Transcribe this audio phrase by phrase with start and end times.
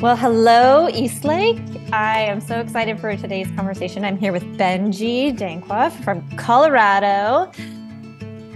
[0.00, 1.60] Well, hello, Eastlake.
[1.92, 4.04] I am so excited for today's conversation.
[4.04, 7.50] I'm here with Benjie Danquah from Colorado.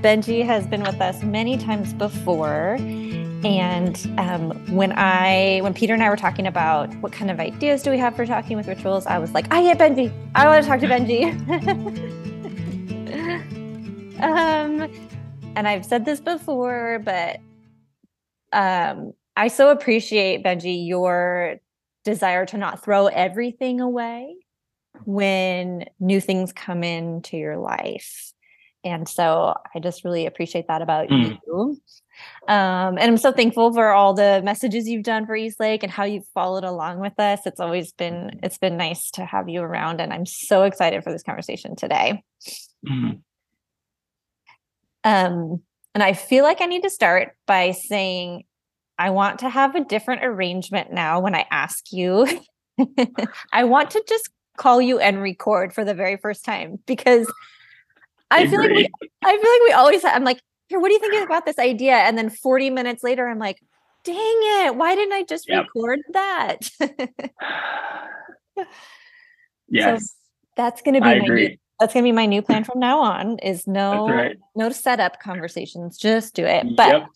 [0.03, 2.77] Benjie has been with us many times before.
[3.43, 7.83] And um, when I, when Peter and I were talking about what kind of ideas
[7.83, 10.13] do we have for talking with rituals, I was like, I get Benjie.
[10.37, 11.33] I want to talk to Benjie.
[14.23, 14.89] um,
[15.57, 17.41] and I've said this before, but
[18.53, 21.57] um, I so appreciate Benjie your
[22.05, 24.37] desire to not throw everything away
[25.05, 28.33] when new things come into your life.
[28.85, 31.39] And so I just really appreciate that about mm.
[31.47, 31.81] you.
[32.49, 36.05] Um, and I'm so thankful for all the messages you've done for Eastlake and how
[36.05, 37.47] you've followed along with us.
[37.47, 41.13] It's always been it's been nice to have you around, and I'm so excited for
[41.13, 42.23] this conversation today.
[42.87, 43.21] Mm.
[45.05, 45.63] Um,
[45.95, 48.45] and I feel like I need to start by saying
[49.03, 52.29] I want to have a different arrangement now when I ask you.
[53.53, 57.27] I want to just call you and record for the very first time because
[58.31, 58.89] I feel like we,
[59.25, 61.95] I feel like we always I'm like, here, what do you think about this idea?
[61.95, 63.59] And then 40 minutes later, I'm like,
[64.05, 65.65] dang it, why didn't I just yep.
[65.75, 66.59] record that?
[69.69, 70.01] yes.
[70.01, 70.07] So
[70.57, 71.49] that's gonna be I my agree.
[71.49, 74.37] new, that's gonna be my new plan from now on is no right.
[74.55, 75.99] no setup conversations.
[75.99, 76.77] Just do it.
[76.77, 77.07] But yep.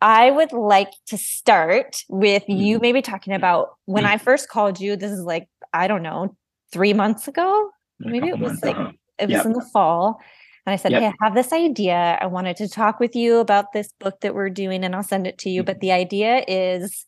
[0.00, 2.82] I would like to start with you mm-hmm.
[2.82, 4.96] maybe talking about when I first called you.
[4.96, 6.36] This is like, I don't know,
[6.72, 7.70] three months ago.
[7.98, 8.76] Maybe it was like,
[9.18, 9.46] it was yep.
[9.46, 10.20] in the fall.
[10.66, 11.00] And I said, yep.
[11.00, 12.18] Hey, I have this idea.
[12.20, 15.26] I wanted to talk with you about this book that we're doing and I'll send
[15.26, 15.62] it to you.
[15.62, 15.80] But mm-hmm.
[15.80, 17.06] the idea is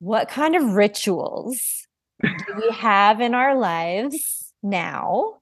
[0.00, 1.86] what kind of rituals
[2.22, 5.34] do we have in our lives now?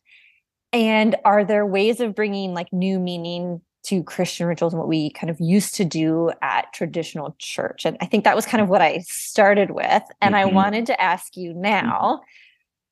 [0.75, 5.11] And are there ways of bringing like new meaning to Christian rituals and what we
[5.11, 7.85] kind of used to do at traditional church.
[7.85, 10.03] And I think that was kind of what I started with.
[10.21, 10.49] And mm-hmm.
[10.49, 11.63] I wanted to ask you mm-hmm.
[11.63, 12.23] now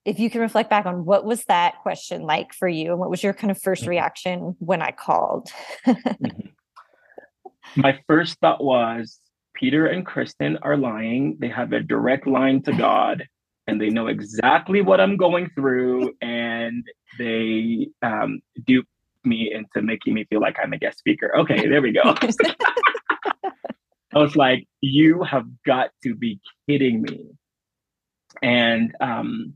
[0.04, 3.10] if you can reflect back on what was that question like for you and what
[3.10, 3.90] was your kind of first mm-hmm.
[3.90, 5.50] reaction when I called?
[5.86, 6.48] mm-hmm.
[7.76, 9.18] My first thought was
[9.54, 11.36] Peter and Kristen are lying.
[11.38, 13.28] They have a direct line to God
[13.66, 16.84] and they know exactly what I'm going through and
[17.18, 18.82] they um, do
[19.24, 21.36] me into making me feel like I'm a guest speaker.
[21.38, 22.02] Okay, there we go.
[24.12, 27.30] I was like, you have got to be kidding me.
[28.42, 29.54] And um,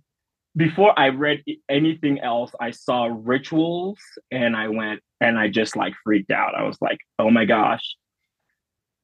[0.57, 3.99] before I read anything else, I saw rituals
[4.31, 6.55] and I went and I just like freaked out.
[6.55, 7.85] I was like, oh my gosh.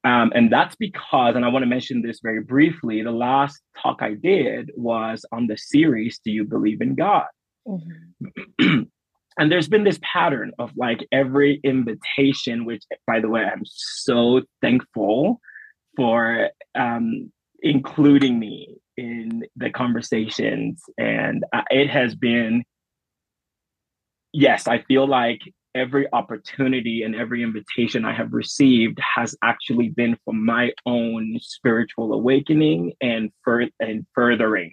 [0.03, 4.01] Um, and that's because, and I want to mention this very briefly, the last talk
[4.01, 7.27] I did was on the series, Do You Believe in God?
[7.67, 8.81] Mm-hmm.
[9.37, 14.41] and there's been this pattern of like every invitation which by the way i'm so
[14.61, 15.39] thankful
[15.95, 17.31] for um,
[17.61, 22.63] including me in the conversations and uh, it has been
[24.33, 25.41] yes i feel like
[25.73, 32.13] every opportunity and every invitation i have received has actually been for my own spiritual
[32.13, 34.71] awakening and fur- and furthering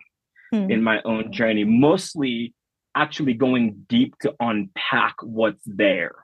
[0.52, 0.70] hmm.
[0.70, 2.52] in my own journey mostly
[3.00, 6.14] actually going deep to unpack what's there.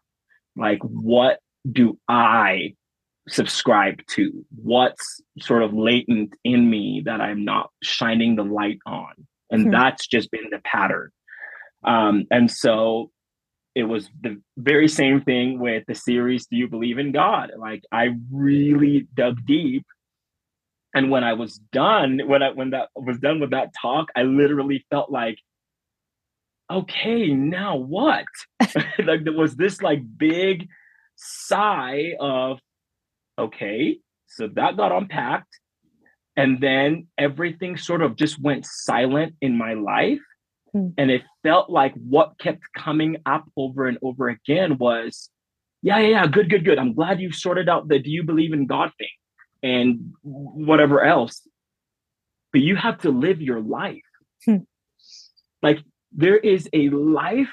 [0.57, 1.39] Like, what
[1.71, 2.75] do I
[3.29, 4.45] subscribe to?
[4.55, 9.13] What's sort of latent in me that I'm not shining the light on?
[9.51, 9.73] And mm-hmm.
[9.73, 11.11] that's just been the pattern.
[11.85, 13.11] Um, and so
[13.75, 17.53] it was the very same thing with the series Do You Believe in God?
[17.59, 19.85] Like, I really dug deep
[20.95, 24.23] and when I was done, when I when that was done with that talk, I
[24.23, 25.39] literally felt like
[26.71, 28.25] okay, now what?
[29.05, 30.69] like there was this like big
[31.17, 32.59] sigh of,
[33.39, 35.59] okay, so that got unpacked.
[36.37, 40.19] And then everything sort of just went silent in my life.
[40.75, 40.95] Mm.
[40.99, 45.31] And it felt like what kept coming up over and over again was,
[45.83, 46.79] yeah, yeah, yeah, good, good, good.
[46.79, 49.09] I'm glad you sorted out the do you believe in God thing
[49.63, 51.47] and whatever else.
[52.53, 54.01] But you have to live your life.
[54.45, 54.59] Hmm.
[55.63, 55.79] Like
[56.15, 57.53] there is a life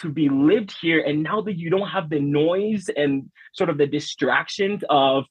[0.00, 1.00] to be lived here.
[1.00, 5.24] And now that you don't have the noise and sort of the distractions of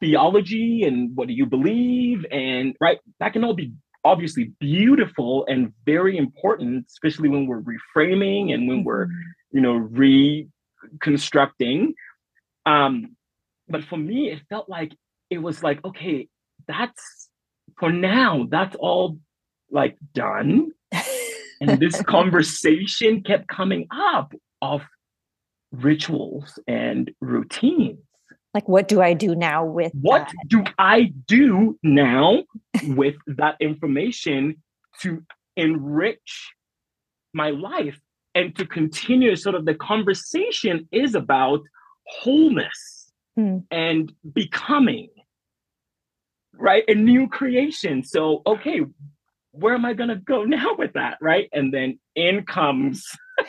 [0.00, 3.72] theology and what do you believe, and right, that can all be
[4.04, 9.56] obviously beautiful and very important, especially when we're reframing and when we're, mm-hmm.
[9.56, 11.94] you know, reconstructing.
[12.64, 13.16] Um,
[13.68, 14.96] but for me, it felt like
[15.28, 16.28] it was like, okay,
[16.68, 17.28] that's
[17.78, 19.18] for now, that's all
[19.70, 20.70] like done
[21.66, 24.32] and this conversation kept coming up
[24.62, 24.82] of
[25.72, 27.98] rituals and routines
[28.54, 30.48] like what do i do now with what that?
[30.48, 32.42] do i do now
[32.88, 34.56] with that information
[35.00, 35.22] to
[35.56, 36.52] enrich
[37.34, 37.98] my life
[38.34, 41.60] and to continue sort of the conversation is about
[42.06, 43.62] wholeness mm.
[43.70, 45.08] and becoming
[46.54, 48.80] right a new creation so okay
[49.58, 51.48] where am i going to go now with that right?
[51.52, 53.06] And then in comes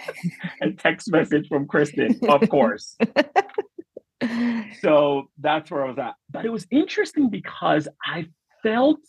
[0.61, 2.97] a text message from kristen of course.
[4.81, 6.15] So that's where i was at.
[6.31, 8.25] But it was interesting because i
[8.63, 8.99] felt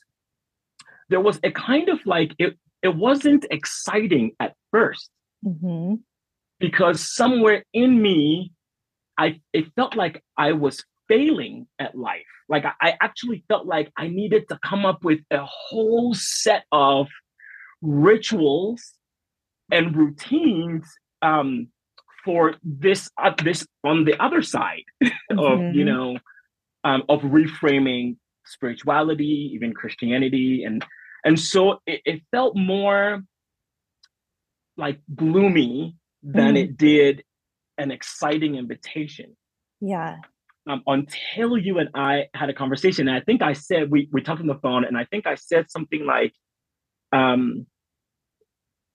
[1.09, 5.09] there was a kind of like it it wasn't exciting at 1st
[5.44, 5.94] mm-hmm.
[6.61, 8.53] because somewhere in me
[9.17, 14.08] i it felt like i was failing at life like I, actually felt like i
[14.08, 17.08] needed to come up with a whole set of
[17.82, 18.94] rituals
[19.70, 20.87] and routines
[21.22, 21.69] um,
[22.25, 25.38] for this uh, this on the other side mm-hmm.
[25.38, 26.19] of you know
[26.84, 28.16] um, of reframing
[28.46, 30.84] spirituality even christianity and
[31.25, 33.22] and so it, it felt more
[34.76, 36.62] like gloomy than mm.
[36.62, 37.25] it did
[37.76, 39.37] an exciting invitation.
[39.81, 40.16] Yeah.
[40.69, 44.20] Um, until you and I had a conversation, and I think I said we we
[44.20, 46.35] talked on the phone, and I think I said something like,
[47.11, 47.67] um,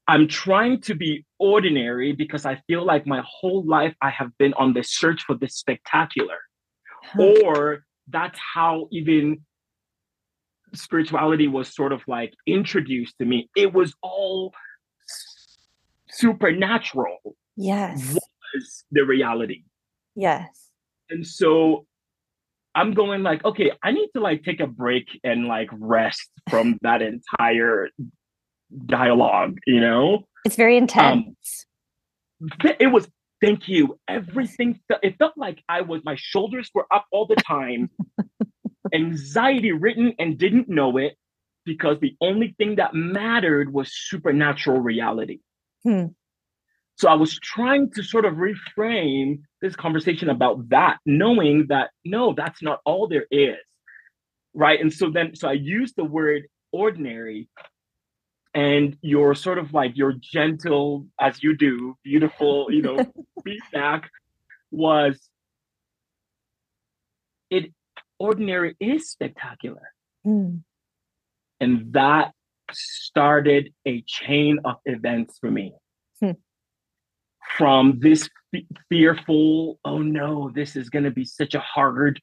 [0.08, 4.54] "I'm trying to be ordinary because I feel like my whole life I have been
[4.54, 6.38] on the search for the spectacular,
[7.04, 7.24] huh.
[7.44, 9.42] or that's how even
[10.76, 14.54] spirituality was sort of like introduced to me, it was all
[16.10, 17.18] supernatural.
[17.56, 18.18] Yes.
[18.56, 19.64] Was the reality.
[20.16, 20.63] Yes.
[21.14, 21.86] And so
[22.74, 26.80] I'm going like, okay, I need to like take a break and like rest from
[26.82, 27.90] that entire
[28.88, 30.26] dialogue, you know?
[30.44, 31.66] It's very intense.
[32.42, 33.08] Um, it was
[33.42, 34.00] thank you.
[34.10, 37.92] Everything it felt like I was my shoulders were up all the time.
[38.94, 41.16] anxiety written and didn't know it
[41.66, 45.40] because the only thing that mattered was supernatural reality.
[45.84, 46.08] Hmm.
[46.96, 52.34] So I was trying to sort of reframe this conversation about that, knowing that no,
[52.34, 53.58] that's not all there is.
[54.54, 54.80] Right.
[54.80, 57.50] And so then, so I used the word ordinary
[58.54, 63.12] and your sort of like your gentle, as you do, beautiful, you know,
[63.44, 64.12] feedback
[64.70, 65.20] was
[67.50, 67.72] it
[68.20, 69.92] ordinary is spectacular.
[70.26, 70.62] Mm.
[71.60, 72.34] And that
[72.72, 75.74] started a chain of events for me.
[77.58, 82.20] From this f- fearful, oh no, this is going to be such a hard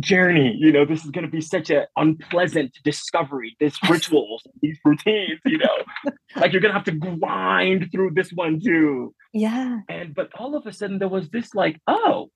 [0.00, 0.54] journey.
[0.58, 5.40] You know, this is going to be such an unpleasant discovery, this rituals, these routines,
[5.44, 5.76] you know,
[6.36, 9.14] like you're going to have to grind through this one too.
[9.32, 9.80] Yeah.
[9.88, 12.30] And, but all of a sudden there was this like, oh,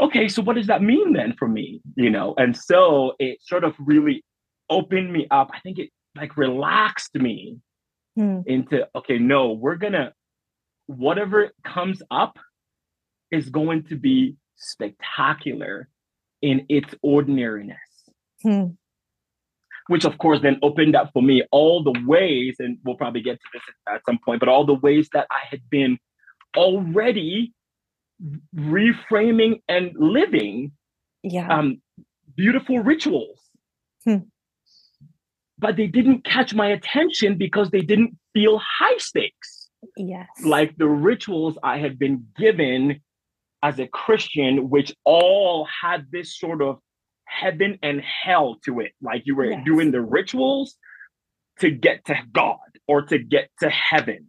[0.00, 1.80] okay, so what does that mean then for me?
[1.96, 4.24] You know, and so it sort of really
[4.70, 5.50] opened me up.
[5.52, 7.58] I think it like relaxed me
[8.16, 8.40] hmm.
[8.46, 10.12] into okay, no, we're gonna
[10.86, 12.38] whatever comes up
[13.30, 15.88] is going to be spectacular
[16.42, 17.78] in its ordinariness.
[18.42, 18.66] Hmm.
[19.88, 23.34] Which of course then opened up for me all the ways, and we'll probably get
[23.34, 25.98] to this at some point, but all the ways that I had been
[26.56, 27.52] already
[28.56, 30.72] reframing and living
[31.22, 31.48] yeah.
[31.48, 31.82] um,
[32.36, 33.38] beautiful rituals.
[34.04, 34.18] Hmm.
[35.58, 39.68] But they didn't catch my attention because they didn't feel high stakes.
[39.96, 40.28] Yes.
[40.42, 43.00] Like the rituals I had been given
[43.62, 46.78] as a Christian, which all had this sort of
[47.26, 48.92] heaven and hell to it.
[49.00, 49.62] Like you were yes.
[49.64, 50.76] doing the rituals
[51.60, 52.58] to get to God
[52.88, 54.28] or to get to heaven,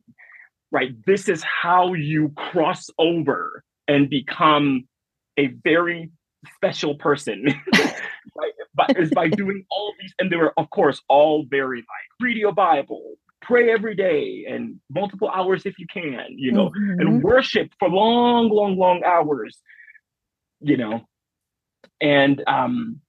[0.71, 0.91] right?
[1.05, 4.87] This is how you cross over and become
[5.37, 6.11] a very
[6.55, 7.45] special person
[8.35, 8.51] right?
[8.75, 12.37] But is by doing all these and they were of course all very like read
[12.37, 16.99] your bible pray every day and multiple hours if you can you know mm-hmm.
[16.99, 19.59] and worship for long long long hours
[20.61, 21.01] you know
[22.01, 22.99] and um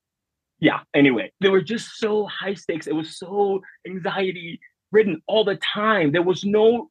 [0.59, 4.61] yeah anyway they were just so high stakes it was so anxiety
[4.93, 6.91] ridden all the time there was no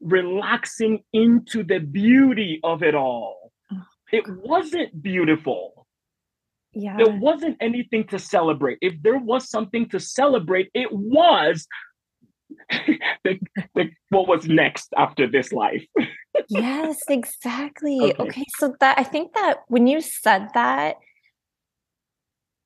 [0.00, 3.52] relaxing into the beauty of it all.
[3.72, 5.79] Oh, it wasn't beautiful.
[6.72, 6.96] Yeah.
[6.96, 8.78] There wasn't anything to celebrate.
[8.80, 11.66] If there was something to celebrate, it was
[13.24, 13.38] the,
[13.74, 15.84] the, what was next after this life.
[16.48, 17.98] yes, exactly.
[18.18, 18.22] Okay.
[18.22, 20.96] okay, so that I think that when you said that,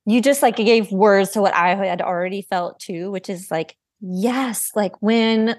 [0.06, 3.76] you just like gave words to what I had already felt too, which is like,
[4.00, 5.56] yes, like when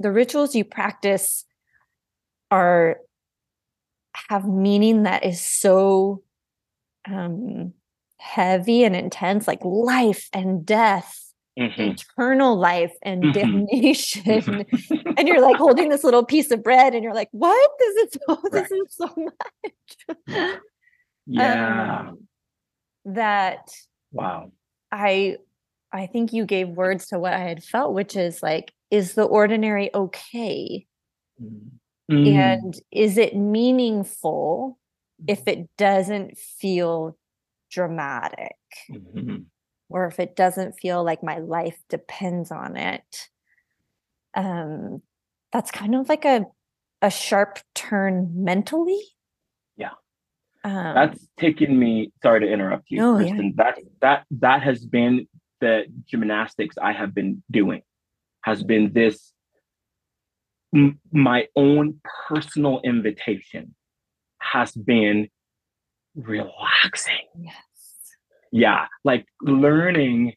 [0.00, 1.44] the rituals you practice
[2.50, 2.98] are
[4.28, 6.22] have meaning that is so
[7.08, 7.72] um
[8.22, 11.80] heavy and intense like life and death mm-hmm.
[11.80, 13.32] eternal life and mm-hmm.
[13.32, 15.12] damnation mm-hmm.
[15.16, 18.20] and you're like holding this little piece of bread and you're like what this is
[18.26, 18.52] so right.
[18.52, 20.58] this is so much
[21.26, 22.18] yeah um,
[23.04, 23.72] that
[24.12, 24.52] wow
[24.92, 25.36] i
[25.92, 29.24] i think you gave words to what i had felt which is like is the
[29.24, 30.86] ordinary okay
[31.42, 32.26] mm-hmm.
[32.36, 34.78] and is it meaningful
[35.26, 35.62] if mm-hmm.
[35.62, 37.16] it doesn't feel
[37.72, 38.56] dramatic
[38.90, 39.36] mm-hmm.
[39.88, 43.28] or if it doesn't feel like my life depends on it
[44.36, 45.02] um
[45.52, 46.44] that's kind of like a
[47.00, 49.00] a sharp turn mentally
[49.76, 49.90] yeah
[50.64, 52.12] um, That's taken me.
[52.22, 53.54] Sorry to interrupt you, Kristen.
[53.58, 53.64] Yeah.
[53.64, 55.26] That that that has been
[55.60, 57.82] the gymnastics I have been doing.
[58.42, 59.32] Has been this
[60.74, 63.74] m- my own personal invitation
[64.38, 65.28] has been
[66.14, 67.26] relaxing.
[67.38, 67.54] Yes.
[68.50, 70.34] Yeah, like learning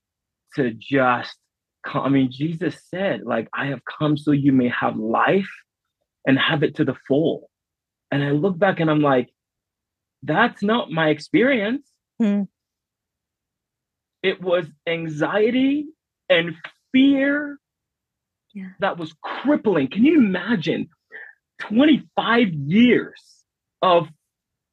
[0.56, 1.38] to just
[1.86, 2.04] come.
[2.04, 5.50] I mean, Jesus said, like, I have come so you may have life
[6.26, 7.50] and have it to the full.
[8.12, 9.30] And I look back and I'm like,
[10.24, 11.88] that's not my experience.
[12.20, 12.44] Hmm.
[14.24, 15.86] It was anxiety
[16.30, 16.56] and
[16.92, 17.60] fear
[18.54, 18.70] yeah.
[18.80, 19.90] that was crippling.
[19.90, 20.90] Can you imagine
[21.60, 23.22] 25 years
[23.82, 24.08] of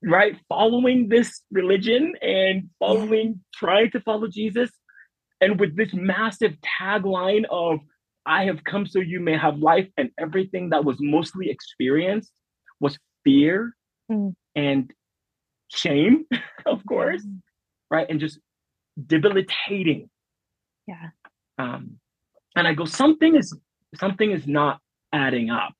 [0.04, 3.34] right following this religion and following yeah.
[3.54, 4.70] trying to follow Jesus
[5.40, 7.80] and with this massive tagline of
[8.24, 12.32] I have come so you may have life and everything that was mostly experienced
[12.80, 13.74] was fear
[14.10, 14.34] mm.
[14.54, 14.92] and
[15.68, 16.26] shame,
[16.66, 17.26] of course,
[17.90, 18.06] right?
[18.08, 18.38] And just
[19.06, 20.10] debilitating.
[20.86, 21.10] Yeah.
[21.58, 21.98] Um,
[22.56, 23.56] and I go, something is
[23.96, 24.80] something is not
[25.12, 25.74] adding up.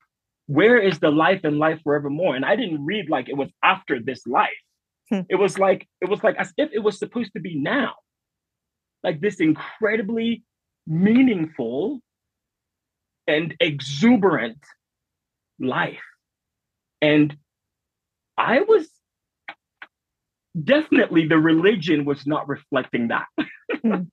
[0.47, 2.35] Where is the life and life forevermore?
[2.35, 4.51] And I didn't read like it was after this life.
[5.09, 5.21] Hmm.
[5.29, 7.93] It was like it was like as if it was supposed to be now.
[9.03, 10.43] Like this incredibly
[10.87, 11.99] meaningful
[13.27, 14.59] and exuberant
[15.59, 16.03] life.
[17.01, 17.37] And
[18.37, 18.87] I was
[20.61, 23.25] definitely the religion was not reflecting that.
[23.71, 24.07] mm.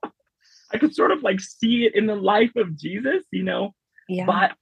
[0.73, 3.75] I could sort of like see it in the life of Jesus, you know,
[4.09, 4.25] yeah.
[4.25, 4.53] but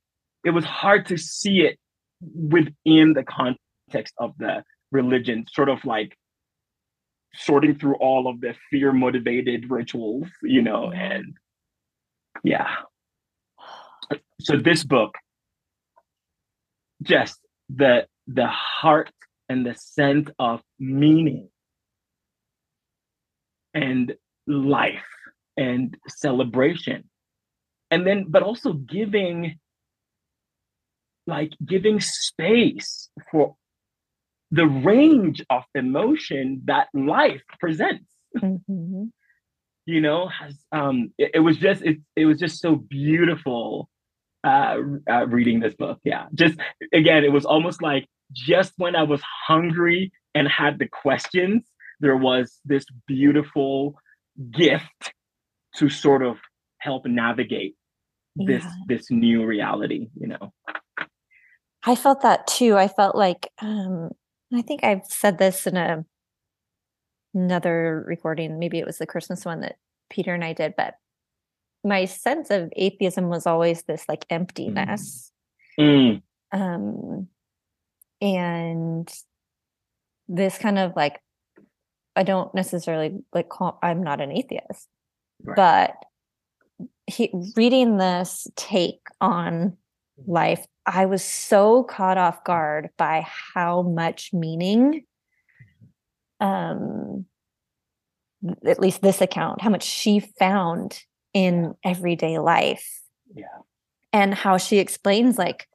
[0.44, 1.78] it was hard to see it
[2.20, 6.16] within the context of the religion, sort of like
[7.34, 11.00] sorting through all of the fear motivated rituals, you know, mm-hmm.
[11.00, 11.36] and
[12.44, 12.68] yeah.
[14.40, 15.14] So this book,
[17.02, 19.10] just the the heart
[19.48, 21.48] and the sense of meaning
[23.74, 24.14] and
[24.46, 25.04] life
[25.56, 27.08] and celebration
[27.90, 29.58] and then but also giving
[31.28, 33.54] like giving space for
[34.50, 39.04] the range of emotion that life presents mm-hmm.
[39.86, 43.88] you know has um it, it, was just it, it was just so beautiful
[44.44, 44.78] uh,
[45.10, 46.58] uh reading this book yeah just
[46.92, 51.68] again it was almost like just when i was hungry and had the questions
[52.00, 53.98] there was this beautiful
[54.50, 55.12] gift
[55.74, 56.38] to sort of
[56.78, 57.74] help navigate
[58.36, 58.70] this yeah.
[58.86, 60.52] this new reality you know
[61.84, 64.10] i felt that too i felt like um
[64.54, 66.04] i think i've said this in a
[67.34, 69.76] another recording maybe it was the christmas one that
[70.10, 70.94] peter and i did but
[71.84, 75.30] my sense of atheism was always this like emptiness
[75.78, 76.20] mm.
[76.52, 77.28] um
[78.20, 79.12] and
[80.28, 81.20] this kind of like
[82.18, 84.88] I don't necessarily like call I'm not an atheist,
[85.44, 85.56] right.
[85.56, 86.04] but
[87.06, 89.76] he, reading this take on
[90.26, 95.04] life, I was so caught off guard by how much meaning
[96.40, 97.26] um
[98.64, 101.02] at least this account how much she found
[101.34, 103.02] in everyday life
[103.34, 103.44] yeah
[104.12, 105.68] and how she explains like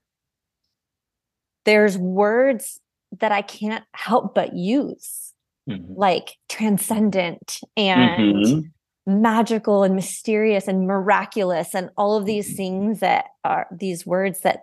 [1.65, 2.79] there's words
[3.19, 5.33] that i can't help but use
[5.69, 5.93] mm-hmm.
[5.93, 9.21] like transcendent and mm-hmm.
[9.21, 12.55] magical and mysterious and miraculous and all of these mm-hmm.
[12.55, 14.61] things that are these words that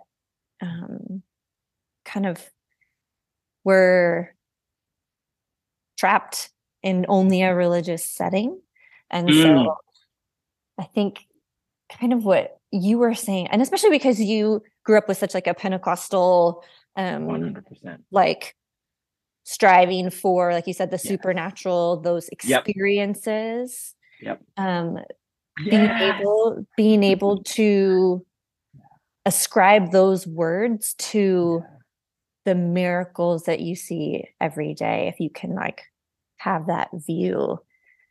[0.61, 1.23] um,
[2.05, 2.41] kind of
[3.63, 4.33] were
[5.97, 6.49] trapped
[6.83, 8.59] in only a religious setting.
[9.09, 9.41] And mm.
[9.41, 9.75] so
[10.79, 11.25] I think
[11.91, 15.47] kind of what you were saying, and especially because you grew up with such like
[15.47, 16.63] a Pentecostal
[16.97, 17.99] um 100%.
[18.11, 18.55] like
[19.43, 24.65] striving for like you said the supernatural those experiences yep, yep.
[24.65, 24.99] um
[25.63, 28.25] being able being able to
[29.25, 31.63] ascribe those words to
[32.45, 35.83] the miracles that you see every day if you can like
[36.37, 37.59] have that view.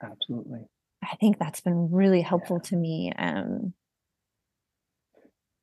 [0.02, 0.60] Absolutely.
[1.02, 2.68] I think that's been really helpful yeah.
[2.68, 3.74] to me um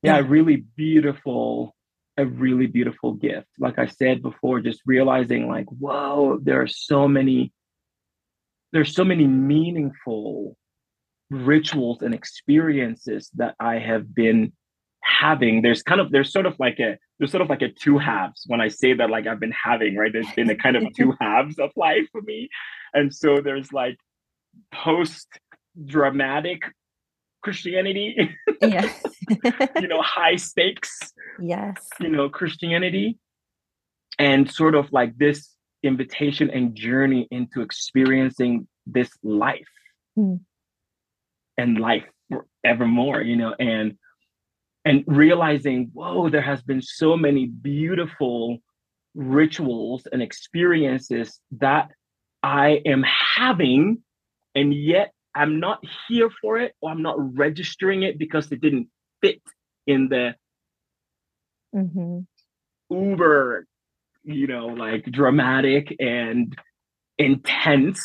[0.02, 0.26] yeah, yeah.
[0.26, 1.74] really beautiful
[2.16, 3.46] a really beautiful gift.
[3.58, 7.52] Like i said before just realizing like whoa there are so many
[8.72, 10.56] there's so many meaningful
[11.30, 14.52] rituals and experiences that i have been
[15.08, 17.98] having there's kind of there's sort of like a there's sort of like a two
[17.98, 20.12] halves when i say that like i've been having right?
[20.12, 22.48] There's been a kind of two halves of life for me.
[22.94, 23.96] And so there's like
[24.72, 25.26] post
[25.84, 26.62] dramatic
[27.44, 28.16] christianity
[28.60, 29.00] yes
[29.80, 30.98] you know high stakes
[31.40, 31.88] yes.
[32.00, 33.18] you know christianity.
[34.20, 39.68] And sort of like this invitation and journey into experiencing this life.
[40.18, 40.40] Mm.
[41.56, 42.04] and life
[42.64, 43.96] forevermore you know and
[44.88, 48.58] and realizing, whoa, there has been so many beautiful
[49.14, 51.90] rituals and experiences that
[52.42, 54.02] I am having,
[54.54, 58.88] and yet I'm not here for it, or I'm not registering it because it didn't
[59.20, 59.42] fit
[59.86, 60.34] in the
[61.74, 62.20] mm-hmm.
[62.90, 63.66] uber,
[64.24, 66.56] you know, like dramatic and
[67.18, 68.00] intense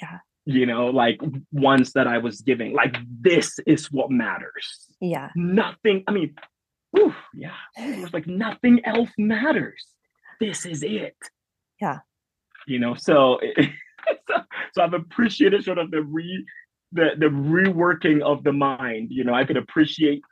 [0.00, 1.20] yeah you know, like
[1.52, 2.74] ones that I was giving.
[2.74, 4.86] Like this is what matters.
[5.00, 5.30] Yeah.
[5.36, 6.04] Nothing.
[6.06, 6.34] I mean,
[6.90, 7.54] whew, yeah.
[7.76, 9.86] It was like nothing else matters.
[10.40, 11.16] This is it.
[11.80, 11.98] Yeah.
[12.66, 13.38] You know, so
[14.28, 14.36] so,
[14.74, 16.44] so I've appreciated sort of the re
[16.92, 19.08] the the reworking of the mind.
[19.10, 20.22] You know, I could appreciate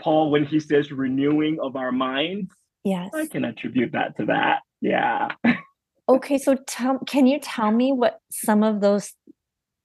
[0.00, 2.50] Paul when he says renewing of our minds.
[2.84, 3.10] Yes.
[3.14, 4.60] I can attribute that to that.
[4.80, 5.28] Yeah.
[6.08, 9.12] okay, so tell can you tell me what some of those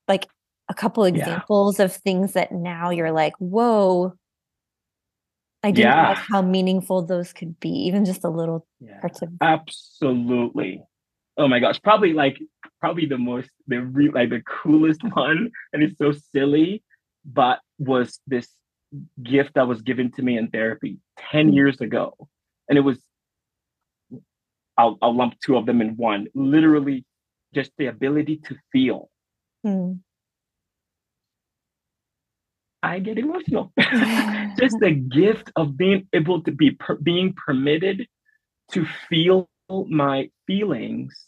[0.08, 0.28] like
[0.70, 1.86] a couple examples yeah.
[1.86, 4.14] of things that now you're like, whoa,
[5.64, 6.02] I didn't yeah.
[6.02, 9.00] realize how meaningful those could be, even just a little yeah.
[9.00, 10.84] parts of absolutely.
[11.38, 12.38] Oh my gosh, probably like
[12.80, 16.84] probably the most the re- like the coolest one, and it's so silly,
[17.26, 18.48] but was this
[19.22, 20.98] gift that was given to me in therapy
[21.32, 21.56] 10 mm-hmm.
[21.56, 22.16] years ago.
[22.70, 23.00] And it was
[24.78, 26.28] I'll, I'll lump two of them in one.
[26.34, 27.06] Literally
[27.54, 29.10] just the ability to feel
[29.66, 30.00] Mm.
[32.84, 33.74] I get emotional.
[34.60, 38.08] Just the gift of being able to be per- being permitted
[38.74, 41.26] to feel my feelings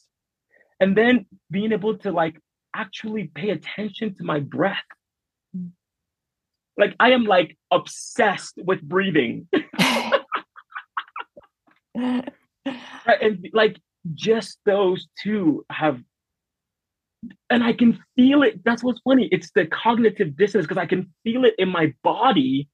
[0.80, 2.40] and then being able to like
[2.76, 4.78] actually pay attention to my breath.
[5.56, 5.72] Mm.
[6.78, 9.48] Like I am like obsessed with breathing.
[11.96, 13.80] and like
[14.14, 16.00] just those two have
[17.50, 18.64] and I can feel it.
[18.64, 19.30] That's what's funny.
[19.32, 22.68] It's the cognitive dissonance because I can feel it in my body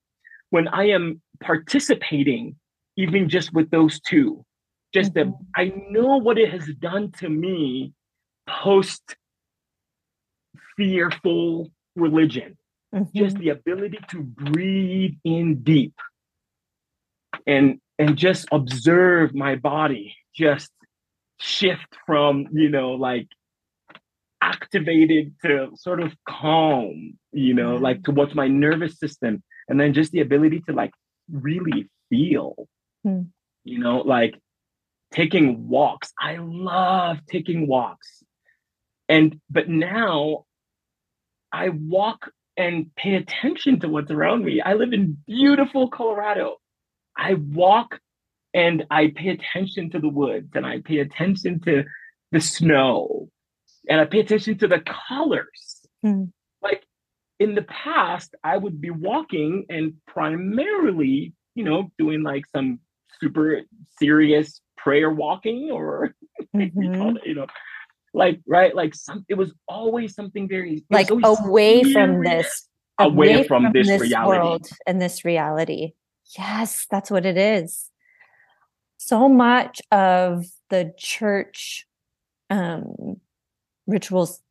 [0.50, 2.56] when I am participating,
[2.98, 4.46] even just with those two.
[4.94, 5.32] Just mm-hmm.
[5.32, 7.94] that I know what it has done to me
[8.48, 9.16] post
[10.78, 12.58] fearful religion.
[12.94, 13.18] Mm-hmm.
[13.18, 15.94] Just the ability to breathe in deep
[17.48, 20.72] and and just observe my body just
[21.40, 23.28] shift from you know like
[24.44, 29.42] activated to sort of calm, you know, like towards my nervous system.
[29.70, 30.92] And then just the ability to like
[31.32, 32.68] really feel,
[33.08, 33.28] mm.
[33.64, 34.36] you know, like
[35.14, 36.12] taking walks.
[36.20, 38.24] I love taking walks.
[39.08, 40.46] And, but now
[41.52, 44.62] I walk and pay attention to what's around me.
[44.62, 46.58] I live in beautiful Colorado.
[47.18, 48.00] I walk
[48.54, 51.86] and I pay attention to the woods and I pay attention to
[52.32, 53.30] the snow
[53.90, 55.82] and I pay attention to the colors.
[56.06, 56.32] Mm.
[56.62, 56.84] Like
[57.40, 62.80] in the past, I would be walking and primarily, you know, doing like some
[63.20, 63.62] super
[64.00, 66.14] serious prayer walking or
[66.56, 67.18] mm-hmm.
[67.26, 67.48] you know
[68.14, 72.68] like right like some it was always something very like away from this
[73.00, 75.94] away, away from, from, this, this reality world and this reality
[76.38, 77.90] yes that's what it is
[78.98, 81.88] so much of the church
[82.50, 83.18] um
[83.88, 84.42] rituals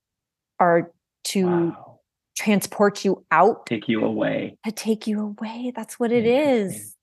[0.59, 0.93] are
[1.25, 2.01] to wow.
[2.37, 4.57] transport you out take you away.
[4.65, 5.73] to take you away.
[5.75, 6.97] That's what it is.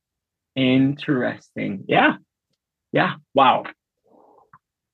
[0.56, 1.86] Interesting.
[1.88, 2.16] Yeah.
[2.92, 3.14] Yeah.
[3.34, 3.66] Wow.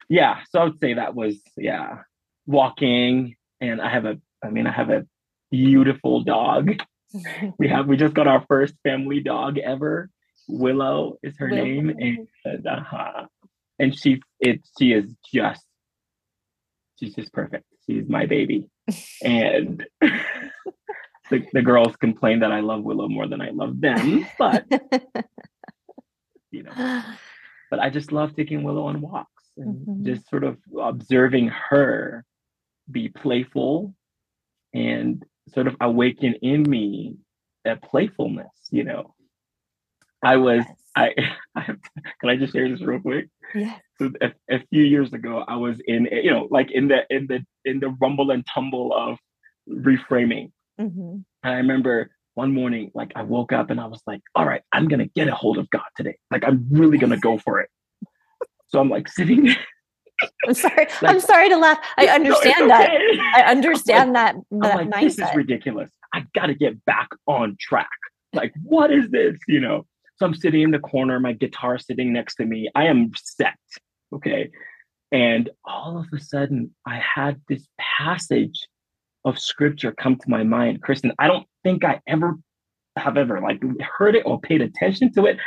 [0.10, 0.40] Yeah.
[0.50, 2.00] So i would say that was yeah
[2.46, 3.36] walking.
[3.62, 5.06] And i have a i mean i have a
[5.52, 6.72] beautiful dog.
[7.58, 10.10] We have we just got our first family dog ever.
[10.50, 11.64] Willow is her willow.
[11.64, 11.90] name.
[11.90, 13.26] And uh,
[13.80, 15.64] and she it she is just
[17.00, 17.66] she's just perfect.
[17.86, 18.70] She's my baby.
[19.24, 24.66] and the, the girls complain that I love Willow more than I love them, but
[26.52, 27.04] you know,
[27.70, 30.06] but I just love taking Willow on walks and mm-hmm.
[30.06, 32.24] just sort of observing her
[32.90, 33.96] be playful
[34.74, 37.18] and sort of awaken in me
[37.64, 39.16] that playfulness, you know.
[40.24, 40.78] I was yes.
[40.96, 41.14] I,
[41.56, 41.78] I have,
[42.20, 43.28] can I just share this real quick?
[43.54, 43.78] Yeah.
[44.00, 47.28] So a, a, few years ago, I was in you know like in the in
[47.28, 49.18] the in the rumble and tumble of
[49.70, 50.52] reframing.
[50.80, 51.20] Mm-hmm.
[51.44, 54.88] I remember one morning, like I woke up and I was like, all right, I'm
[54.88, 56.18] gonna get a hold of God today.
[56.32, 57.70] Like I'm really gonna go for it.
[58.68, 59.56] So I'm like sitting.
[60.48, 60.88] I'm sorry.
[61.02, 61.78] Like, I'm sorry to laugh.
[61.98, 63.18] I understand no, okay.
[63.18, 63.34] that.
[63.36, 65.02] I understand like, that, that like.
[65.02, 65.92] This is ridiculous.
[66.14, 67.90] I gotta get back on track.
[68.34, 69.38] Like, what is this?
[69.48, 69.86] You know.
[70.18, 72.70] So I'm sitting in the corner, my guitar sitting next to me.
[72.74, 73.58] I am set.
[74.14, 74.50] Okay.
[75.12, 78.68] And all of a sudden, I had this passage
[79.26, 80.82] of scripture come to my mind.
[80.82, 82.36] Kristen, I don't think I ever
[82.98, 85.38] have ever like heard it or paid attention to it.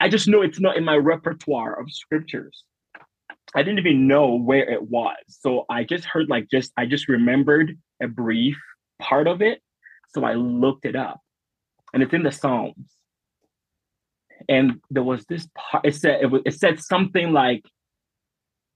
[0.00, 2.64] I just know it's not in my repertoire of scriptures.
[3.54, 5.16] I didn't even know where it was.
[5.28, 8.58] So I just heard like just I just remembered a brief
[9.00, 9.60] part of it.
[10.14, 11.20] So I looked it up.
[11.92, 12.99] And it's in the Psalms.
[14.48, 17.64] And there was this part, it said it, was, it said something like,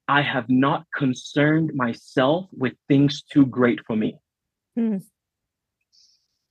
[0.07, 4.18] I have not concerned myself with things too great for me.
[4.79, 5.03] Mm.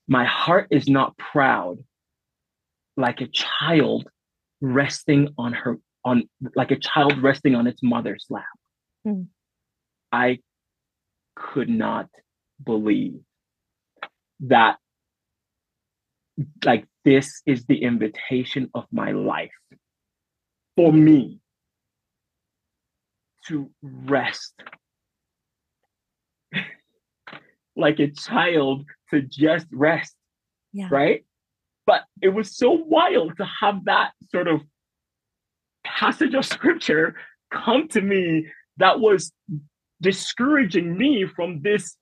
[0.07, 1.77] My heart is not proud
[2.97, 4.07] like a child
[4.61, 8.43] resting on her on like a child resting on its mother's lap.
[9.07, 9.27] Mm.
[10.11, 10.39] I
[11.35, 12.09] could not
[12.63, 13.19] believe
[14.41, 14.77] that
[16.63, 19.51] like this is the invitation of my life
[20.75, 21.39] for me
[23.47, 24.53] to rest
[27.75, 30.15] like a child to just rest
[30.71, 30.87] yeah.
[30.89, 31.25] right
[31.85, 34.61] but it was so wild to have that sort of
[35.83, 37.15] passage of scripture
[37.51, 39.31] come to me that was
[40.01, 41.95] discouraging me from this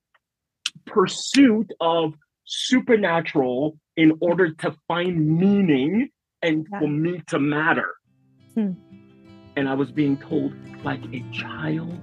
[0.85, 2.13] pursuit of
[2.45, 6.09] supernatural in order to find meaning
[6.41, 6.79] and yeah.
[6.79, 7.93] for me to matter.
[8.55, 8.71] Hmm.
[9.55, 11.95] And I was being told, like a child,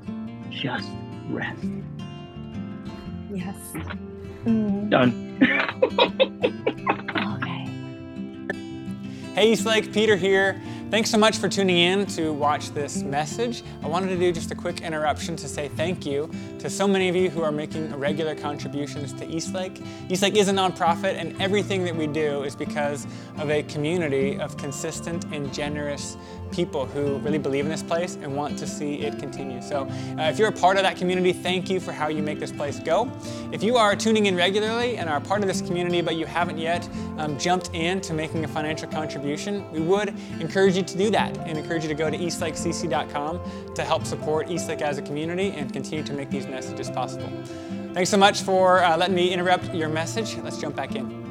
[0.49, 0.89] just
[1.29, 1.65] rest.
[3.35, 3.57] Yes.
[4.45, 4.91] Mm.
[4.91, 5.39] Done.
[7.35, 7.65] okay.
[9.35, 10.63] Hey, Eastlake, Peter here.
[10.91, 13.63] Thanks so much for tuning in to watch this message.
[13.83, 17.11] I wanted to do just a quick interruption to say thank you to so many
[17.11, 19.83] of you who are making regular contributions to Eastlake.
[20.09, 24.57] Eastlake is a nonprofit, and everything that we do is because of a community of
[24.57, 26.17] consistent and generous
[26.53, 29.61] people who really believe in this place and want to see it continue.
[29.61, 29.83] So,
[30.19, 32.51] uh, if you're a part of that community, thank you for how you make this
[32.51, 33.13] place go.
[33.53, 36.57] If you are tuning in regularly and are part of this community, but you haven't
[36.57, 41.11] yet um, jumped in to making a financial contribution, we would encourage you to do
[41.11, 45.51] that and encourage you to go to eastlakecc.com to help support Eastlake as a community
[45.51, 47.31] and continue to make these messages possible.
[47.93, 50.37] Thanks so much for uh, letting me interrupt your message.
[50.39, 51.29] Let's jump back in.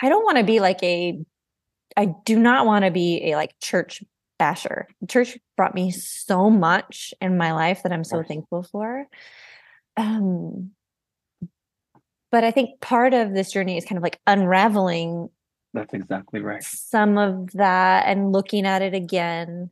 [0.00, 1.18] I don't want to be like a
[1.96, 4.02] I do not want to be a like church
[4.38, 4.88] basher.
[5.08, 9.06] Church brought me so much in my life that I'm so thankful for.
[9.96, 10.72] Um
[12.34, 15.28] but I think part of this journey is kind of like unraveling.
[15.72, 16.64] That's exactly right.
[16.64, 19.70] Some of that and looking at it again.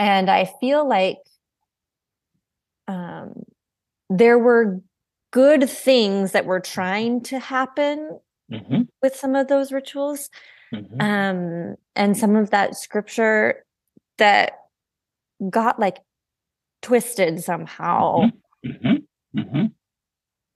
[0.00, 1.18] And I feel like
[2.88, 3.44] um,
[4.10, 4.80] there were
[5.30, 8.18] good things that were trying to happen
[8.50, 8.80] mm-hmm.
[9.00, 10.30] with some of those rituals.
[10.74, 11.00] Mm-hmm.
[11.00, 13.64] Um, and some of that scripture
[14.16, 14.54] that
[15.48, 15.98] got like
[16.82, 18.22] twisted somehow.
[18.66, 19.38] Mm-hmm.
[19.38, 19.66] mm-hmm.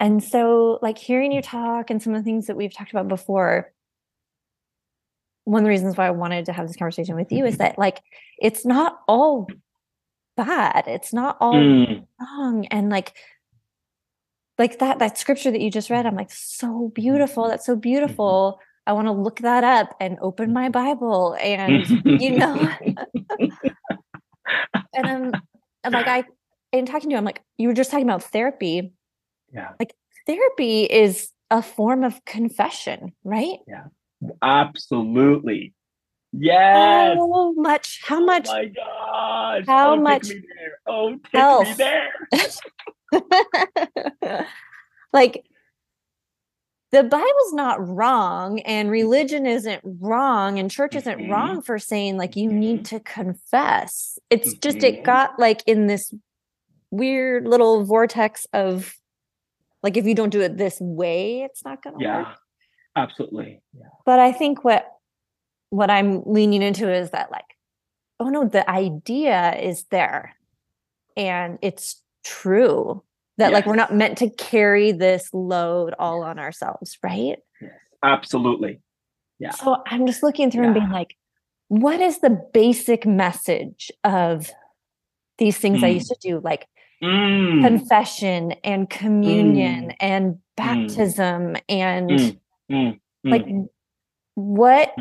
[0.03, 3.07] And so, like hearing you talk and some of the things that we've talked about
[3.07, 3.73] before,
[5.45, 7.79] one of the reasons why I wanted to have this conversation with you is that,
[7.79, 8.03] like,
[8.37, 9.47] it's not all
[10.37, 12.05] bad, it's not all mm.
[12.21, 12.67] wrong.
[12.67, 13.15] And, like,
[14.59, 18.61] like that that scripture that you just read i'm like so beautiful that's so beautiful
[18.87, 22.55] i want to look that up and open my bible and you know
[24.93, 25.35] and
[25.85, 26.23] i'm like i
[26.71, 28.93] in talking to you i'm like you were just talking about therapy
[29.53, 29.73] yeah.
[29.79, 29.95] Like
[30.27, 33.59] therapy is a form of confession right?
[33.67, 33.85] Yeah.
[34.41, 35.75] Absolutely.
[36.33, 37.17] Yes.
[37.17, 39.65] How much how oh much oh my gosh.
[39.67, 40.29] how oh, much
[40.87, 41.69] oh take health.
[41.69, 42.13] me there.
[45.13, 45.45] Like
[46.91, 51.33] the Bible's not wrong and religion isn't wrong and church isn't mm-hmm.
[51.33, 54.19] wrong for saying like you need to confess.
[54.31, 55.05] It's just it mm-hmm.
[55.05, 56.13] got like in this
[56.91, 58.95] weird little vortex of
[59.83, 62.39] Like if you don't do it this way, it's not gonna yeah, work.
[62.97, 63.63] Absolutely.
[63.75, 63.87] Yeah.
[64.05, 64.87] But I think what
[65.71, 67.57] what I'm leaning into is that like,
[68.21, 70.35] oh no, the idea is there
[71.17, 73.03] and it's true
[73.39, 73.53] that yes.
[73.53, 77.39] like we're not meant to carry this load all on ourselves, right?
[77.61, 77.71] Yes.
[78.03, 78.81] Absolutely.
[79.39, 79.51] Yeah.
[79.51, 80.67] So I'm just looking through yeah.
[80.67, 81.17] and being like,
[81.69, 84.51] what is the basic message of
[85.39, 85.85] these things mm.
[85.85, 86.69] I used to do, like
[87.03, 87.63] mm.
[87.63, 89.97] confession and communion mm.
[90.01, 90.39] and mm.
[90.57, 92.39] baptism and mm.
[92.71, 93.01] Mm.
[93.25, 93.47] like
[94.35, 94.95] what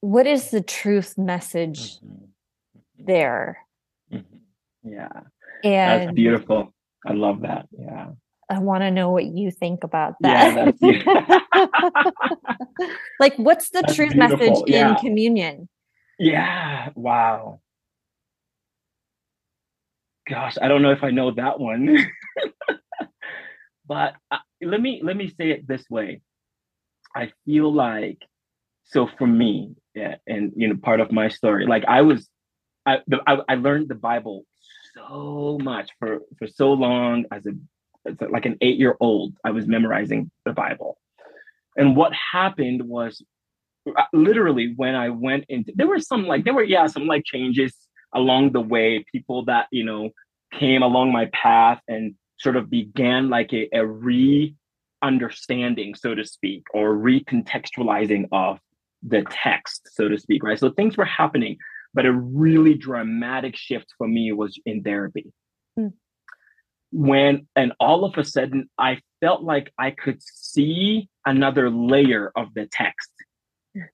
[0.00, 2.24] what is the truth message mm-hmm.
[3.06, 3.58] there?
[4.12, 4.90] Mm-hmm.
[4.90, 5.20] Yeah.
[5.64, 6.72] And that's beautiful.
[7.04, 7.66] I love that.
[7.76, 8.10] Yeah.
[8.48, 10.76] I want to know what you think about that.
[10.80, 11.00] Yeah,
[13.20, 14.38] like, what's the that's truth beautiful.
[14.38, 14.90] message yeah.
[14.90, 15.68] in communion?
[16.20, 16.90] Yeah.
[16.94, 17.60] Wow.
[20.28, 21.98] Gosh, I don't know if I know that one.
[23.86, 26.20] but uh, let me let me say it this way.
[27.14, 28.18] I feel like
[28.84, 32.28] so for me, yeah, and you know, part of my story, like I was,
[32.84, 34.44] I I, I learned the Bible
[34.94, 37.52] so much for for so long as a
[38.08, 39.34] as like an eight year old.
[39.44, 40.98] I was memorizing the Bible,
[41.76, 43.22] and what happened was
[43.86, 47.24] uh, literally when I went into there were some like there were yeah some like
[47.24, 47.76] changes
[48.16, 50.10] along the way people that you know
[50.52, 54.54] came along my path and sort of began like a, a re
[55.02, 58.58] understanding so to speak or recontextualizing of
[59.06, 60.58] the text so to speak right?
[60.58, 61.58] So things were happening
[61.94, 65.32] but a really dramatic shift for me was in therapy.
[65.78, 65.92] Mm.
[66.90, 72.54] when and all of a sudden i felt like i could see another layer of
[72.54, 73.10] the text.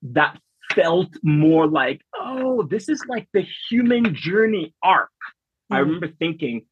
[0.02, 0.38] That
[0.74, 5.10] felt more like, oh, this is like the human journey arc.
[5.10, 5.74] Mm-hmm.
[5.74, 6.66] I remember thinking,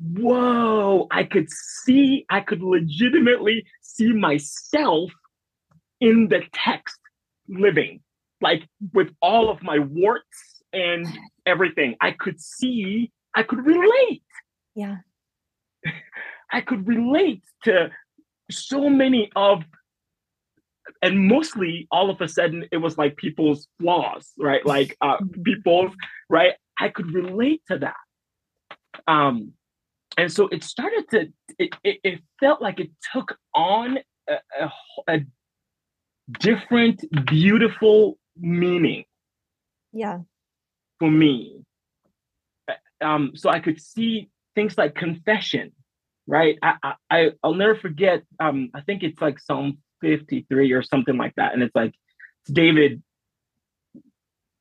[0.00, 5.10] whoa, I could see, I could legitimately see myself
[6.00, 6.98] in the text
[7.48, 8.00] living,
[8.40, 11.06] like with all of my warts and
[11.46, 11.96] everything.
[12.00, 14.22] I could see, I could relate.
[14.74, 14.98] Yeah.
[16.52, 17.90] I could relate to
[18.50, 19.64] so many of
[21.02, 24.64] and mostly all of a sudden it was like people's flaws right?
[24.64, 25.92] Like uh people's
[26.28, 26.54] right?
[26.78, 27.96] I could relate to that.
[29.06, 29.52] Um
[30.16, 34.72] and so it started to it, it, it felt like it took on a, a,
[35.08, 35.20] a
[36.40, 39.04] different beautiful meaning
[39.92, 40.18] yeah.
[40.98, 41.62] for me.
[43.00, 45.72] Um so i could see things like confession
[46.26, 46.58] right?
[46.62, 51.34] I i i'll never forget um i think it's like psalm 53 or something like
[51.36, 51.54] that.
[51.54, 51.94] And it's like
[52.42, 53.02] it's David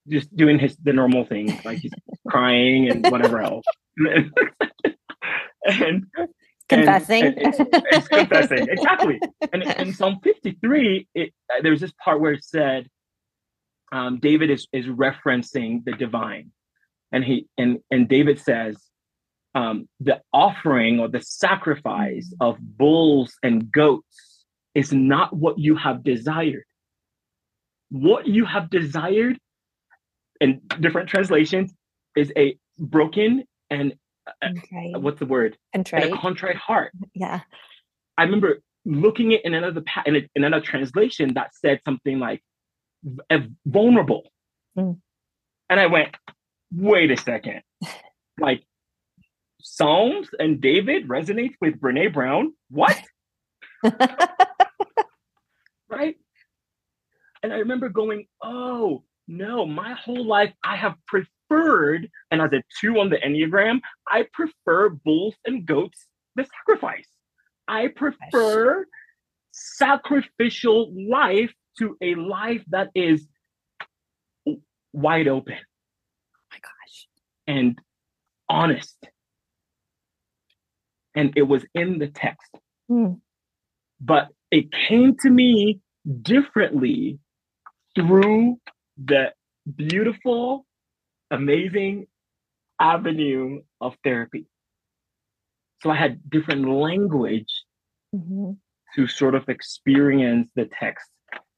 [0.08, 1.92] just doing his the normal thing, like he's
[2.28, 3.66] crying and whatever else.
[5.66, 6.06] and
[6.70, 7.26] confessing.
[7.26, 7.60] And, and it's,
[7.92, 9.20] it's, confessing, exactly.
[9.52, 12.88] And in Psalm 53, it, uh, there's this part where it said,
[13.92, 16.52] um, David is is referencing the divine,
[17.14, 18.76] and he and and David says,
[19.56, 24.27] um, the offering or the sacrifice of bulls and goats
[24.78, 26.64] is not what you have desired.
[27.90, 29.40] What you have desired,
[30.40, 31.74] in different translations,
[32.16, 33.96] is a broken and
[34.28, 34.50] uh,
[34.96, 35.58] uh what's the word?
[35.74, 36.04] Contrite.
[36.04, 36.92] And a contrite heart.
[37.16, 37.40] Yeah.
[38.20, 42.44] I remember looking at in another in, a, in another translation that said something like
[43.66, 44.30] vulnerable,
[44.78, 44.96] mm.
[45.72, 46.16] and I went,
[46.72, 47.62] wait a second,
[48.40, 48.64] like
[49.60, 52.54] Psalms and David resonates with Brene Brown.
[52.70, 53.02] What?
[55.90, 56.16] right?
[57.44, 62.64] And I remember going, oh, no, my whole life I have preferred, and as a
[62.80, 67.08] two on the Enneagram, I prefer bulls and goats, the sacrifice.
[67.68, 68.86] I prefer
[69.52, 73.28] sacrificial life to a life that is
[74.94, 75.58] wide open.
[75.58, 77.08] Oh my gosh.
[77.48, 77.80] And
[78.50, 78.98] honest.
[81.16, 82.50] And it was in the text.
[82.90, 83.20] Mm.
[84.00, 85.80] But it came to me
[86.22, 87.20] differently
[87.96, 88.58] through
[89.04, 89.34] the
[89.76, 90.66] beautiful,
[91.32, 92.08] amazing
[92.80, 94.46] avenue of therapy.
[95.82, 97.64] So I had different language
[98.16, 98.52] mm-hmm.
[98.96, 101.10] to sort of experience the text.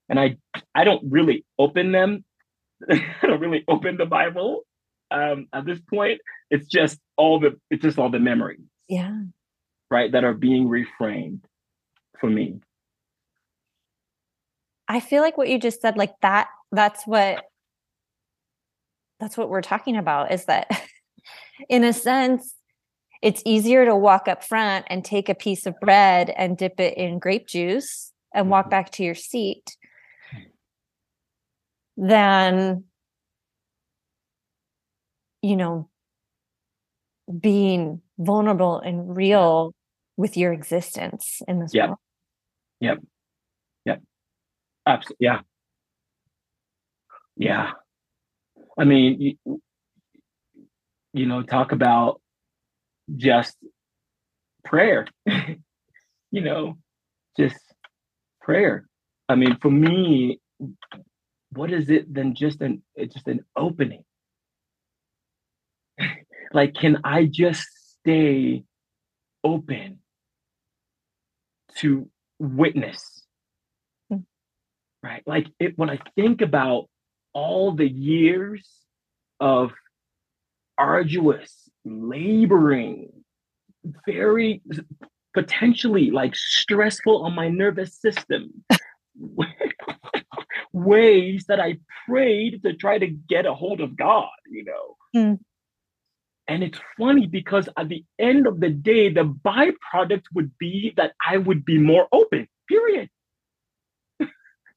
[0.10, 0.38] And I
[0.74, 2.26] I don't really open them.
[2.90, 4.64] I don't really open the Bible
[5.12, 6.22] um, at this point.
[6.50, 8.66] It's just all the it's just all the memories.
[8.88, 9.22] Yeah.
[9.92, 11.42] Right, that are being reframed
[12.20, 12.60] for me.
[14.90, 17.46] I feel like what you just said, like that, that's what
[19.20, 20.68] that's what we're talking about is that
[21.70, 22.56] in a sense,
[23.22, 26.98] it's easier to walk up front and take a piece of bread and dip it
[26.98, 28.72] in grape juice and walk mm-hmm.
[28.72, 29.78] back to your seat
[31.98, 32.86] than
[35.42, 35.90] you know
[37.40, 39.74] being vulnerable and real
[40.18, 41.90] with your existence in this yep.
[41.90, 41.98] world.
[42.80, 42.98] Yep.
[42.98, 43.04] Yep.
[44.90, 45.18] Absolutely.
[45.26, 45.42] Yeah.
[47.38, 47.72] Yeah.
[48.78, 49.62] I mean, you,
[51.14, 52.22] you know, talk about
[53.16, 53.58] just
[54.66, 55.08] prayer,
[56.32, 56.78] you know,
[57.38, 57.58] just
[58.42, 58.88] prayer.
[59.30, 60.40] I mean, for me,
[61.52, 64.04] what is it than just an just an opening?
[66.54, 67.68] like, can I just
[68.02, 68.64] stay
[69.44, 70.00] open
[71.78, 73.19] to witness?
[75.10, 75.24] Right.
[75.26, 76.86] Like it when I think about
[77.34, 78.70] all the years
[79.40, 79.72] of
[80.78, 83.10] arduous, laboring,
[84.06, 84.62] very
[85.34, 88.64] potentially like stressful on my nervous system
[90.74, 94.96] ways that I prayed to try to get a hold of God, you know.
[95.16, 95.40] Mm.
[96.48, 101.14] And it's funny because at the end of the day, the byproduct would be that
[101.28, 103.10] I would be more open, period.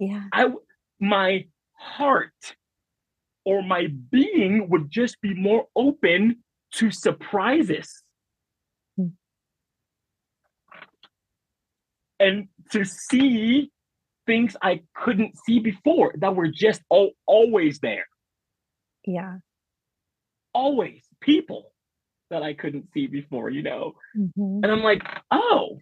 [0.02, 0.24] Yeah.
[0.32, 0.52] I
[0.98, 2.56] my heart
[3.44, 6.42] or my being would just be more open
[6.74, 8.02] to surprises.
[8.96, 9.08] Hmm.
[12.18, 13.70] And to see
[14.26, 18.06] things I couldn't see before that were just all, always there.
[19.06, 19.38] Yeah.
[20.52, 21.72] Always people
[22.30, 23.94] that I couldn't see before, you know?
[24.16, 24.60] Mm-hmm.
[24.62, 25.78] And I'm like, oh,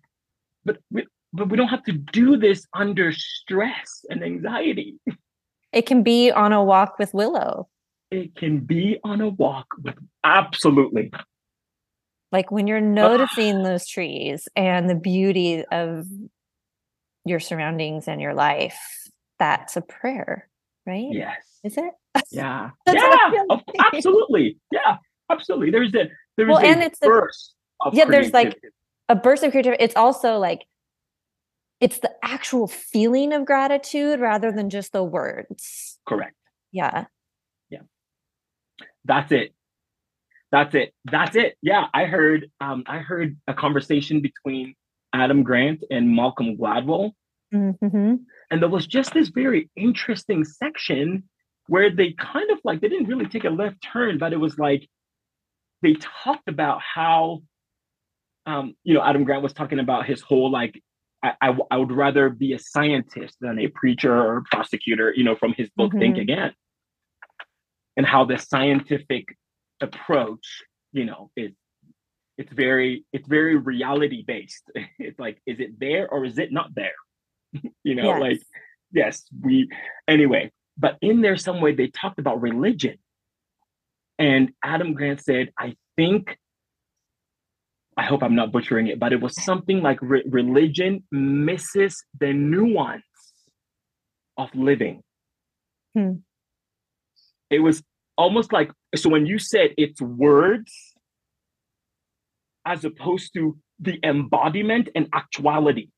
[0.64, 4.96] but we, but we don't have to do this under stress and anxiety.
[5.72, 7.68] It can be on a walk with Willow.
[8.10, 11.12] It can be on a walk with absolutely.
[12.32, 16.06] Like when you're noticing those trees and the beauty of
[17.24, 18.78] your surroundings and your life,
[19.38, 20.48] that's a prayer,
[20.86, 21.08] right?
[21.10, 21.36] Yes.
[21.64, 21.92] Is it?
[22.32, 22.70] Yeah.
[22.88, 23.28] yeah.
[23.92, 24.58] absolutely.
[24.72, 24.96] Yeah.
[25.30, 25.70] Absolutely.
[25.70, 27.54] There's a there's well, a and it's burst.
[27.84, 28.60] The, yeah, there's like
[29.08, 29.82] a burst of creativity.
[29.82, 30.66] It's also like
[31.80, 35.98] it's the actual feeling of gratitude rather than just the words.
[36.06, 36.36] Correct.
[36.72, 37.06] Yeah.
[37.70, 37.80] Yeah.
[39.04, 39.54] That's it.
[40.52, 40.92] That's it.
[41.10, 41.56] That's it.
[41.62, 41.86] Yeah.
[41.94, 44.74] I heard um I heard a conversation between
[45.12, 47.12] Adam Grant and Malcolm Gladwell.
[47.52, 48.14] Mm-hmm.
[48.50, 51.24] And there was just this very interesting section
[51.66, 54.58] where they kind of like they didn't really take a left turn, but it was
[54.58, 54.88] like
[55.82, 57.42] they talked about how
[58.46, 60.82] um, you know, Adam Grant was talking about his whole like
[61.22, 65.36] I, I, I, would rather be a scientist than a preacher or prosecutor, you know,
[65.36, 66.00] from his book mm-hmm.
[66.00, 66.52] Think Again.
[67.96, 69.36] And how the scientific
[69.80, 71.52] approach, you know, is
[72.38, 74.62] it's very it's very reality based.
[74.98, 76.92] It's like, is it there or is it not there?
[77.84, 78.20] you know, yes.
[78.20, 78.40] like
[78.92, 79.68] yes, we
[80.08, 82.96] anyway, but in there some way they talked about religion.
[84.18, 86.38] And Adam Grant said, I think
[88.00, 92.32] I hope I'm not butchering it, but it was something like re- religion misses the
[92.32, 93.02] nuance
[94.38, 95.02] of living.
[95.94, 96.12] Hmm.
[97.50, 97.82] It was
[98.16, 100.72] almost like so when you said it's words
[102.64, 105.88] as opposed to the embodiment and actuality.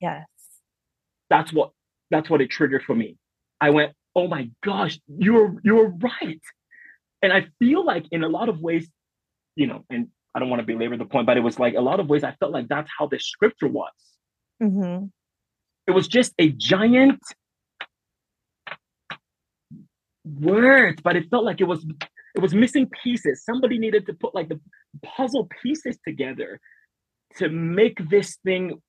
[0.00, 0.26] Yes.
[1.30, 1.70] That's what
[2.10, 3.16] that's what it triggered for me.
[3.60, 6.42] I went, "Oh my gosh, you're you're right."
[7.22, 8.90] And I feel like in a lot of ways,
[9.54, 11.80] you know, and I don't want to belabor the point, but it was like a
[11.80, 13.92] lot of ways I felt like that's how the scripture was.
[14.62, 15.06] Mm-hmm.
[15.86, 17.20] It was just a giant
[20.24, 21.86] word, but it felt like it was
[22.34, 23.44] it was missing pieces.
[23.44, 24.60] Somebody needed to put like the
[25.02, 26.60] puzzle pieces together
[27.36, 28.80] to make this thing,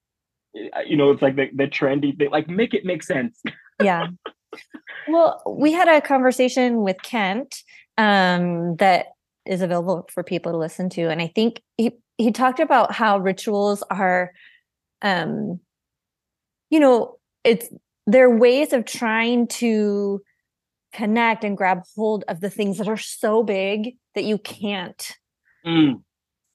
[0.55, 3.41] uh, you know, it's like the, the trendy thing, like make it make sense.
[3.83, 4.07] Yeah.
[5.09, 7.61] well, we had a conversation with Kent
[7.97, 9.07] um, that
[9.45, 11.09] is available for people to listen to.
[11.09, 14.31] And I think he, he talked about how rituals are,
[15.01, 15.59] um,
[16.69, 17.69] you know, it's
[18.07, 20.21] they're ways of trying to
[20.93, 25.11] connect and grab hold of the things that are so big that you can't
[25.65, 26.01] mm.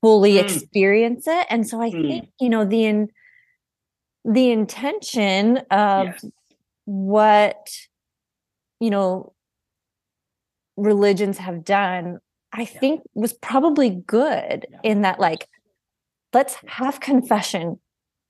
[0.01, 0.43] fully mm.
[0.43, 1.47] experience it.
[1.51, 2.09] And so I mm.
[2.09, 3.09] think, you know, the in,
[4.25, 6.25] the intention of yes.
[6.85, 7.71] what
[8.79, 9.33] you know
[10.77, 12.19] religions have done
[12.53, 12.81] I yeah.
[12.81, 14.79] think was probably good yeah.
[14.83, 15.49] in that like
[16.33, 17.79] let's have confession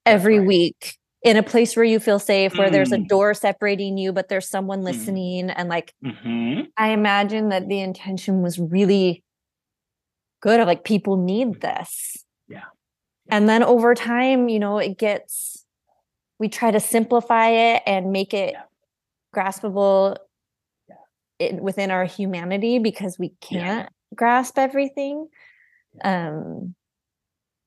[0.07, 0.49] every right.
[0.49, 2.73] week in a place where you feel safe where mm.
[2.73, 3.09] there's a mm.
[3.09, 4.85] door separating you but there's someone mm.
[4.85, 5.55] listening mm.
[5.57, 6.63] and like mm-hmm.
[6.77, 9.23] I imagine that the intention was really
[10.41, 12.65] good of like people need this Yeah.
[13.31, 15.65] And then over time, you know, it gets,
[16.39, 18.63] we try to simplify it and make it yeah.
[19.35, 20.17] graspable
[20.89, 21.55] yeah.
[21.61, 23.89] within our humanity because we can't yeah.
[24.15, 25.29] Grasp everything.
[26.05, 26.75] Um,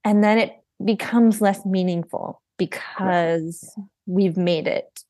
[0.04, 3.76] and then it becomes less meaningful because
[4.06, 5.04] we've made it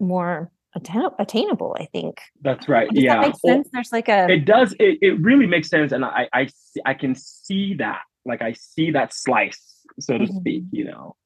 [0.00, 2.20] more attain- attainable i think.
[2.42, 2.88] That's right.
[2.90, 3.16] Does yeah.
[3.16, 3.68] that make sense?
[3.72, 6.48] There's like a it does it, it really makes sense and i i
[6.84, 10.36] i can see that like i see that slice so to mm-hmm.
[10.36, 11.16] speak you know?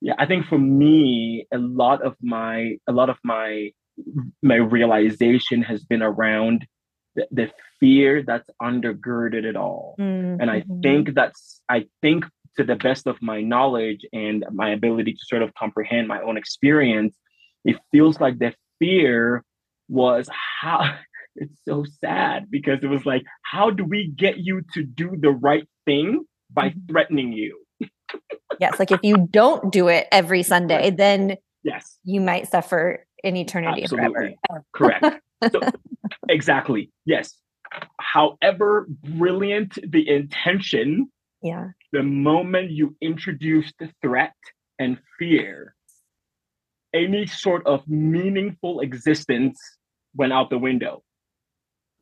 [0.00, 3.70] Yeah i think for me a lot of my a lot of my
[4.42, 6.66] my realization has been around
[7.14, 7.50] the, the
[7.80, 10.40] fear that's undergirded it all mm-hmm.
[10.40, 10.80] and i mm-hmm.
[10.80, 12.24] think that's i think
[12.56, 16.36] to the best of my knowledge and my ability to sort of comprehend my own
[16.36, 17.16] experience
[17.64, 19.44] it feels like the fear
[19.88, 20.28] was
[20.60, 20.94] how
[21.36, 25.30] it's so sad because it was like how do we get you to do the
[25.30, 26.92] right thing by mm-hmm.
[26.92, 27.58] threatening you
[28.60, 33.36] yes like if you don't do it every sunday then yes you might suffer in
[33.36, 34.36] eternity Absolutely.
[34.46, 35.20] forever correct
[35.50, 35.60] so,
[36.28, 37.38] exactly yes
[38.00, 38.86] however
[39.16, 41.10] brilliant the intention
[41.42, 44.34] yeah the moment you introduce the threat
[44.78, 45.74] and fear
[46.94, 49.58] any sort of meaningful existence
[50.14, 51.02] went out the window.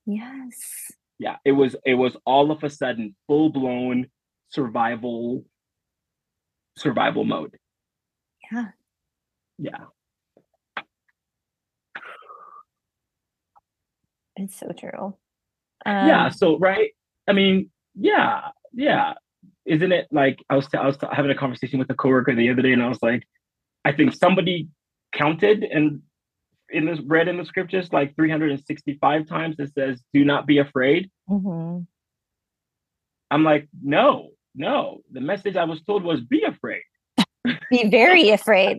[0.07, 0.93] Yes.
[1.18, 4.07] Yeah, it was it was all of a sudden full blown
[4.49, 5.45] survival
[6.76, 7.57] survival mode.
[8.51, 8.68] Yeah.
[9.59, 9.84] Yeah.
[14.41, 15.14] It's so true.
[15.86, 16.91] Um, yeah, so right?
[17.28, 19.14] I mean, yeah, yeah.
[19.66, 22.62] Isn't it like I was I was having a conversation with a coworker the other
[22.62, 23.24] day and I was like
[23.84, 24.68] I think somebody
[25.12, 26.03] counted and
[26.70, 31.11] in this read in the scriptures like 365 times it says do not be afraid
[31.28, 31.82] mm-hmm.
[33.30, 36.82] i'm like no no the message i was told was be afraid
[37.70, 38.78] be very afraid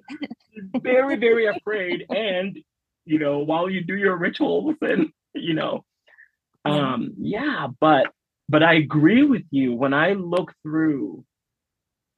[0.82, 2.58] very very afraid and
[3.06, 5.84] you know while you do your rituals and you know
[6.66, 8.08] um yeah but
[8.50, 11.24] but i agree with you when i look through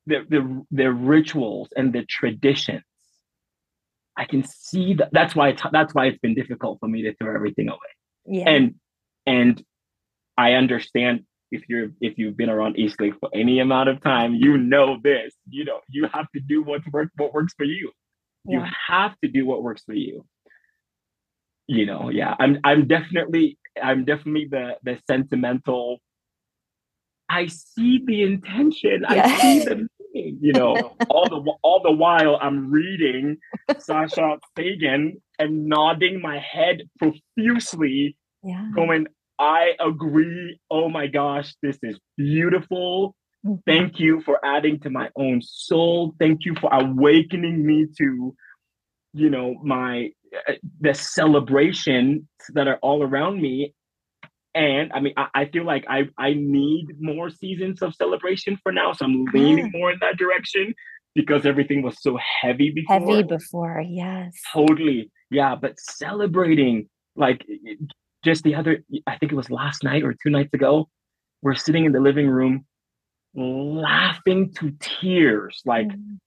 [0.06, 2.84] the the, the rituals and the traditions
[4.16, 5.10] I can see that.
[5.12, 7.80] That's why it's that's why it's been difficult for me to throw everything away.
[8.26, 8.50] Yeah.
[8.50, 8.76] And
[9.26, 9.64] and
[10.38, 14.58] I understand if you're if you've been around Eastlake for any amount of time, you
[14.58, 15.34] know this.
[15.50, 17.92] You know you have to do what works what works for you.
[18.46, 18.60] Yeah.
[18.60, 20.26] You have to do what works for you.
[21.68, 22.36] You know, yeah.
[22.40, 26.00] I'm I'm definitely I'm definitely the the sentimental.
[27.30, 29.06] I see the intention.
[29.10, 29.26] Yeah.
[29.26, 30.38] I see the meaning.
[30.42, 33.38] you know, all the all the while I'm reading
[33.80, 38.70] Sasha Sagan and nodding my head profusely, yeah.
[38.76, 39.08] going,
[39.40, 40.60] I agree.
[40.70, 43.16] Oh my gosh, this is beautiful.
[43.46, 43.60] Mm-hmm.
[43.66, 46.16] Thank you for adding to my own soul.
[46.20, 48.36] Thank you for awakening me to,
[49.14, 50.10] you know, my
[50.48, 53.74] uh, the celebrations that are all around me
[54.56, 58.72] and I mean, I, I, feel like I I need more seasons of celebration for
[58.72, 60.76] now, so I'm leaning more in that direction
[61.16, 63.00] because everything was so heavy before.
[63.00, 64.34] Heavy before, yes.
[64.54, 65.56] Totally, yeah.
[65.56, 67.46] But celebrating, like
[68.24, 70.88] just the other, I think it was last night or two nights ago,
[71.42, 72.66] we're sitting in the living room,
[73.36, 76.18] laughing to tears, like mm.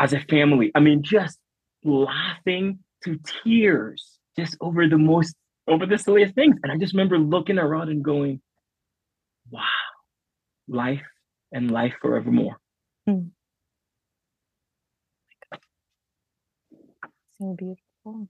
[0.00, 0.72] as a family.
[0.74, 1.38] I mean, just
[1.84, 5.34] laughing to tears, just over the most
[5.68, 6.56] over the silliest things.
[6.62, 8.40] And I just remember looking around and going,
[9.50, 9.62] wow,
[10.68, 11.02] life
[11.52, 12.56] and life forevermore.
[13.08, 13.30] Mm.
[17.38, 18.28] So beautiful.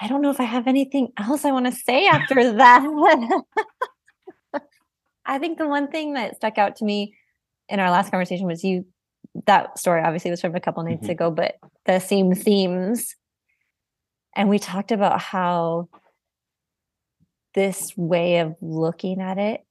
[0.00, 3.42] I don't know if I have anything else I want to say after that.
[5.26, 7.14] I think the one thing that stuck out to me
[7.68, 8.84] in our last conversation was you
[9.46, 11.10] that story obviously was from a couple nights mm-hmm.
[11.10, 11.56] ago, but
[11.86, 13.14] the same themes
[14.34, 15.88] and we talked about how
[17.54, 19.64] this way of looking at it,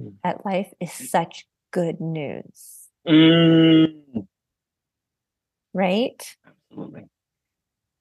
[0.00, 0.14] mm.
[0.24, 2.88] at life, is such good news.
[3.06, 4.26] Mm.
[5.72, 6.36] Right?
[6.70, 7.04] Absolutely.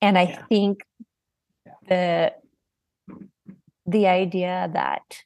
[0.02, 0.46] And I yeah.
[0.48, 0.80] think
[1.88, 2.34] the
[3.86, 5.24] the idea that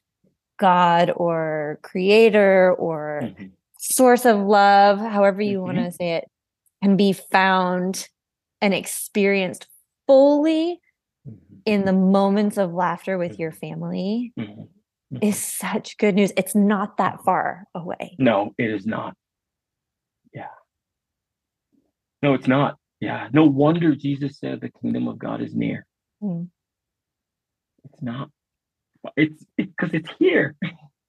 [0.58, 3.46] God or creator or mm-hmm.
[3.92, 5.76] Source of love, however you mm-hmm.
[5.76, 6.24] want to say it,
[6.82, 8.08] can be found
[8.60, 9.66] and experienced
[10.06, 10.80] fully
[11.26, 11.56] mm-hmm.
[11.64, 13.58] in the moments of laughter with your mm-hmm.
[13.58, 14.60] family mm-hmm.
[14.60, 15.16] mm-hmm.
[15.22, 16.32] is such good news.
[16.36, 18.16] It's not that far away.
[18.18, 19.14] No, it is not.
[20.32, 20.46] Yeah.
[22.22, 22.76] No, it's not.
[23.00, 23.28] Yeah.
[23.32, 25.86] No wonder Jesus said the kingdom of God is near.
[26.22, 26.48] Mm.
[27.84, 28.30] It's not
[29.16, 30.54] It's because it, it's here.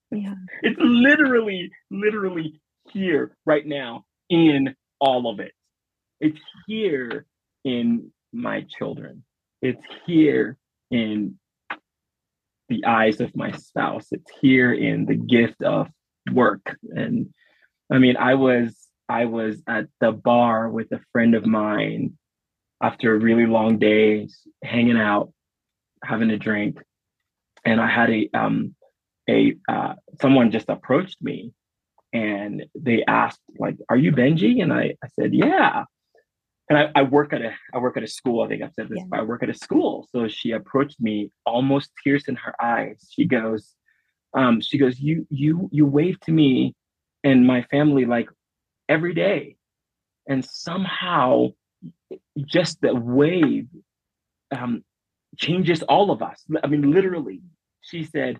[0.09, 0.35] Yeah.
[0.61, 2.61] It's literally, literally
[2.91, 5.53] here right now in all of it.
[6.19, 7.25] It's here
[7.63, 9.23] in my children.
[9.61, 10.57] It's here
[10.91, 11.39] in
[12.69, 14.07] the eyes of my spouse.
[14.11, 15.87] It's here in the gift of
[16.31, 16.77] work.
[16.89, 17.33] And
[17.91, 18.75] I mean, I was
[19.09, 22.17] I was at the bar with a friend of mine
[22.81, 24.27] after a really long day,
[24.63, 25.31] hanging out,
[26.03, 26.79] having a drink,
[27.63, 28.75] and I had a um
[29.29, 31.53] a uh, someone just approached me
[32.17, 34.61] and they asked like are you benjie?
[34.61, 35.83] And i i said yeah.
[36.69, 38.89] And I, I work at a i work at a school i think i've said
[38.89, 39.09] this yeah.
[39.09, 40.07] but i work at a school.
[40.11, 42.97] So she approached me almost tears in her eyes.
[43.13, 43.63] She goes
[44.33, 46.75] um she goes you you you wave to me
[47.23, 48.29] and my family like
[48.89, 49.55] every day.
[50.29, 51.29] And somehow
[52.55, 53.67] just the wave
[54.57, 54.83] um
[55.37, 56.39] changes all of us.
[56.63, 57.41] I mean literally
[57.81, 58.39] she said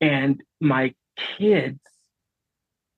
[0.00, 0.94] and my
[1.38, 1.80] kids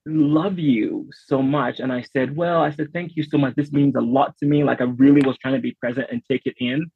[0.07, 1.79] love you so much.
[1.79, 3.55] And I said, Well, I said, Thank you so much.
[3.55, 4.63] This means a lot to me.
[4.63, 6.89] Like I really was trying to be present and take it in.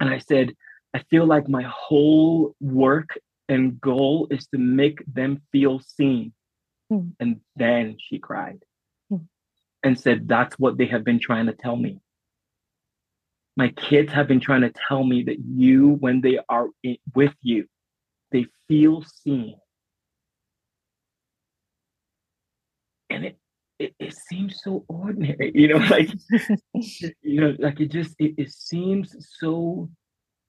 [0.00, 0.54] And I said,
[0.94, 3.18] I feel like my whole work
[3.48, 6.32] and goal is to make them feel seen.
[6.90, 7.12] Mm.
[7.20, 8.64] And then she cried
[9.12, 9.26] mm.
[9.82, 12.00] and said, That's what they have been trying to tell me.
[13.56, 17.34] My kids have been trying to tell me that you, when they are in, with
[17.42, 17.66] you,
[18.32, 19.56] they feel seen.
[23.10, 23.38] And it,
[23.78, 26.10] it, it seems so ordinary, you know, like,
[27.22, 29.90] you know, like it just, it, it seems so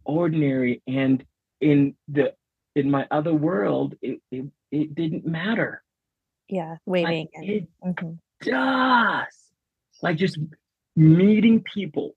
[0.06, 0.82] ordinary.
[0.88, 1.24] And
[1.60, 2.34] in the,
[2.76, 5.84] in my other world, it, it, it didn't matter.
[6.48, 7.30] Yeah, waiting.
[7.36, 8.12] Like, it mm-hmm.
[8.42, 9.34] does.
[10.02, 10.38] Like just
[10.96, 12.14] meeting people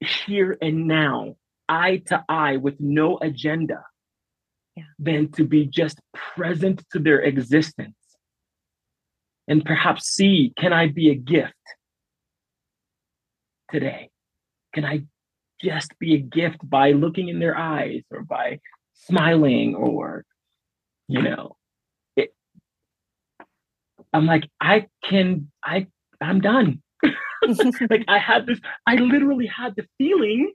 [0.00, 1.36] here and now
[1.68, 3.84] eye to eye with no agenda
[4.76, 4.84] yeah.
[4.98, 7.94] than to be just present to their existence
[9.48, 11.52] and perhaps see can I be a gift
[13.70, 14.10] today?
[14.74, 15.04] Can I
[15.62, 18.60] just be a gift by looking in their eyes or by
[18.94, 20.24] smiling or,
[21.08, 21.56] you know,
[22.16, 22.34] it,
[24.12, 25.86] I'm like, I can, I,
[26.20, 26.82] I'm done.
[27.90, 30.52] like I had this, I literally had the feeling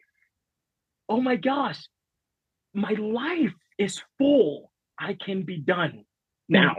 [1.09, 1.79] oh my gosh,
[2.73, 4.71] my life is full.
[4.99, 6.03] I can be done mm.
[6.49, 6.75] now.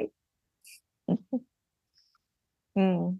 [1.09, 1.36] Mm-hmm.
[2.79, 3.18] Mm.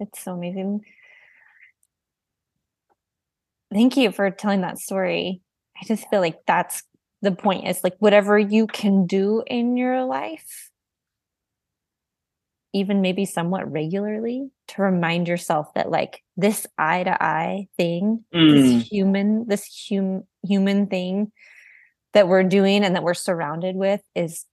[0.00, 0.84] It's so amazing.
[3.72, 5.42] Thank you for telling that story.
[5.80, 6.84] I just feel like that's
[7.22, 10.70] the point is like whatever you can do in your life
[12.74, 18.54] even maybe somewhat regularly to remind yourself that like this eye to eye thing mm.
[18.54, 21.32] this human this hum, human thing
[22.12, 24.44] that we're doing and that we're surrounded with is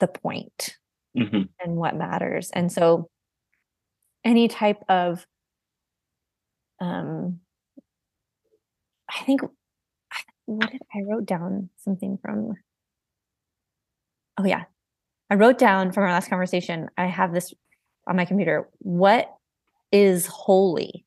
[0.00, 0.76] the point
[1.18, 1.42] mm-hmm.
[1.60, 3.08] and what matters and so
[4.24, 5.26] any type of
[6.80, 7.40] um
[9.10, 9.42] i think
[10.46, 12.54] what did i wrote down something from
[14.38, 14.64] oh yeah
[15.30, 17.52] I wrote down from our last conversation, I have this
[18.06, 18.68] on my computer.
[18.78, 19.34] What
[19.92, 21.04] is holy?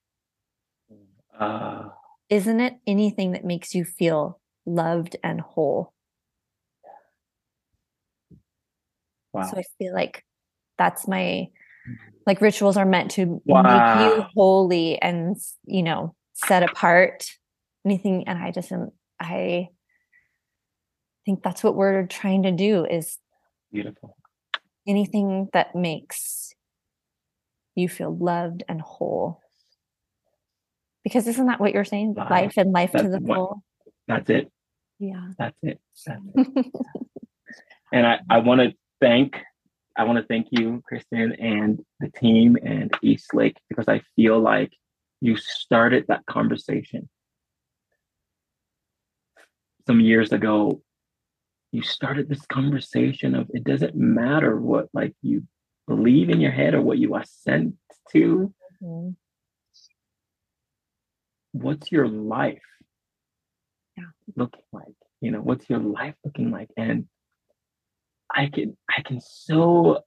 [1.39, 1.89] Uh,
[2.29, 5.93] Isn't it anything that makes you feel loved and whole?
[9.33, 9.49] Wow.
[9.49, 10.25] So I feel like
[10.77, 11.47] that's my
[12.25, 13.61] like rituals are meant to wow.
[13.63, 17.25] make you holy and you know set apart
[17.83, 19.67] anything and i just am i
[21.25, 23.17] think that's what we're trying to do is
[23.71, 24.17] Beautiful.
[24.87, 26.53] Anything that makes
[27.75, 29.41] you feel loved and whole.
[31.03, 32.15] Because isn't that what you're saying?
[32.15, 33.63] Life, life and life to the what, full.
[34.07, 34.51] That's it.
[34.99, 35.29] Yeah.
[35.37, 35.79] That's it.
[36.05, 36.65] That's it.
[37.93, 39.37] and I, I want to thank
[39.97, 44.71] I want to thank you, Kristen, and the team and Eastlake because I feel like
[45.19, 47.09] you started that conversation
[49.87, 50.81] some years ago
[51.71, 55.43] you started this conversation of it doesn't matter what like you
[55.87, 57.75] believe in your head or what you are sent
[58.11, 59.09] to mm-hmm.
[61.53, 62.61] what's your life
[63.97, 64.03] yeah.
[64.35, 67.07] looking like you know what's your life looking like and
[68.35, 69.99] i can i can so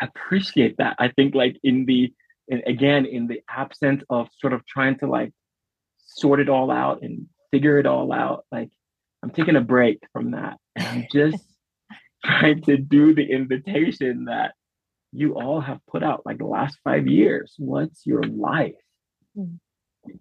[0.00, 2.12] appreciate that i think like in the
[2.50, 5.32] and again in the absence of sort of trying to like
[6.06, 8.70] sort it all out and figure it all out like
[9.22, 10.58] I'm taking a break from that.
[10.76, 11.44] And I'm just
[12.24, 14.54] trying to do the invitation that
[15.12, 17.54] you all have put out like the last five years.
[17.58, 18.74] What's your life?
[19.36, 19.58] Mm.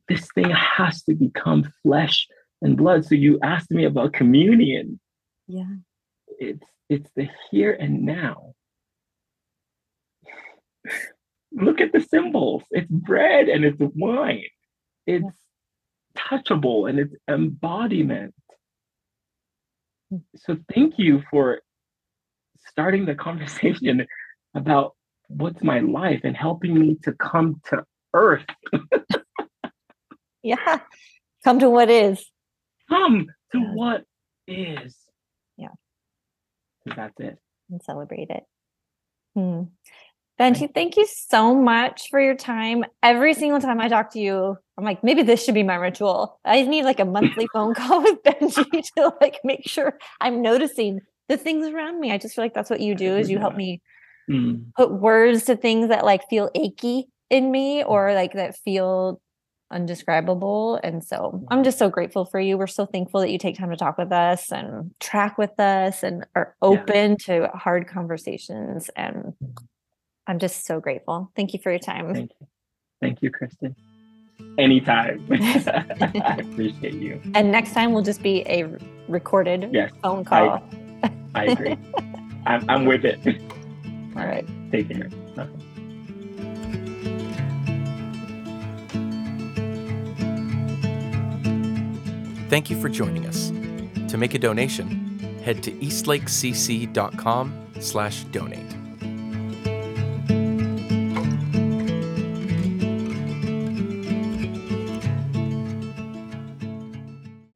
[0.07, 2.27] This thing has to become flesh
[2.61, 3.05] and blood.
[3.05, 4.99] So you asked me about communion.
[5.47, 5.75] Yeah.
[6.39, 8.53] It's it's the here and now.
[11.51, 12.63] Look at the symbols.
[12.71, 14.43] It's bread and it's wine.
[15.05, 15.25] It's
[16.15, 18.33] touchable and it's embodiment.
[20.37, 21.61] So thank you for
[22.69, 24.05] starting the conversation
[24.53, 24.95] about
[25.27, 27.83] what's my life and helping me to come to
[28.13, 28.45] earth.
[30.43, 30.79] yeah.
[31.43, 32.25] Come to what is.
[32.89, 34.03] Come to what
[34.47, 34.95] is.
[36.95, 37.37] That's it.
[37.69, 38.43] And celebrate it.
[39.35, 39.63] Hmm.
[40.39, 42.85] Benjie, thank you so much for your time.
[43.01, 46.39] Every single time I talk to you, I'm like, maybe this should be my ritual.
[46.45, 51.01] I need like a monthly phone call with Benjie to like make sure I'm noticing
[51.27, 52.11] the things around me.
[52.11, 53.81] I just feel like that's what you do is you help me
[54.29, 54.65] mm.
[54.75, 59.19] put words to things that like feel achy in me or like that feel
[59.71, 60.79] undescribable.
[60.83, 61.63] And so I'm mm-hmm.
[61.63, 62.57] just so grateful for you.
[62.57, 66.03] We're so thankful that you take time to talk with us and track with us
[66.03, 67.49] and are open yeah.
[67.49, 68.89] to hard conversations.
[68.95, 69.33] And
[70.25, 71.31] I'm just so grateful.
[71.35, 72.13] Thank you for your time.
[72.13, 72.47] Thank you.
[73.01, 73.75] Thank you, Kristen.
[74.57, 75.25] Anytime.
[75.31, 77.21] I appreciate you.
[77.35, 78.65] And next time will just be a
[79.07, 80.61] recorded yes, phone call.
[81.03, 81.77] I, I agree.
[82.45, 83.19] I'm, I'm with it.
[84.15, 84.47] All right.
[84.71, 85.09] Take care.
[92.49, 93.51] Thank you for joining us.
[94.09, 98.66] To make a donation, head to eastlakecc.com slash donate.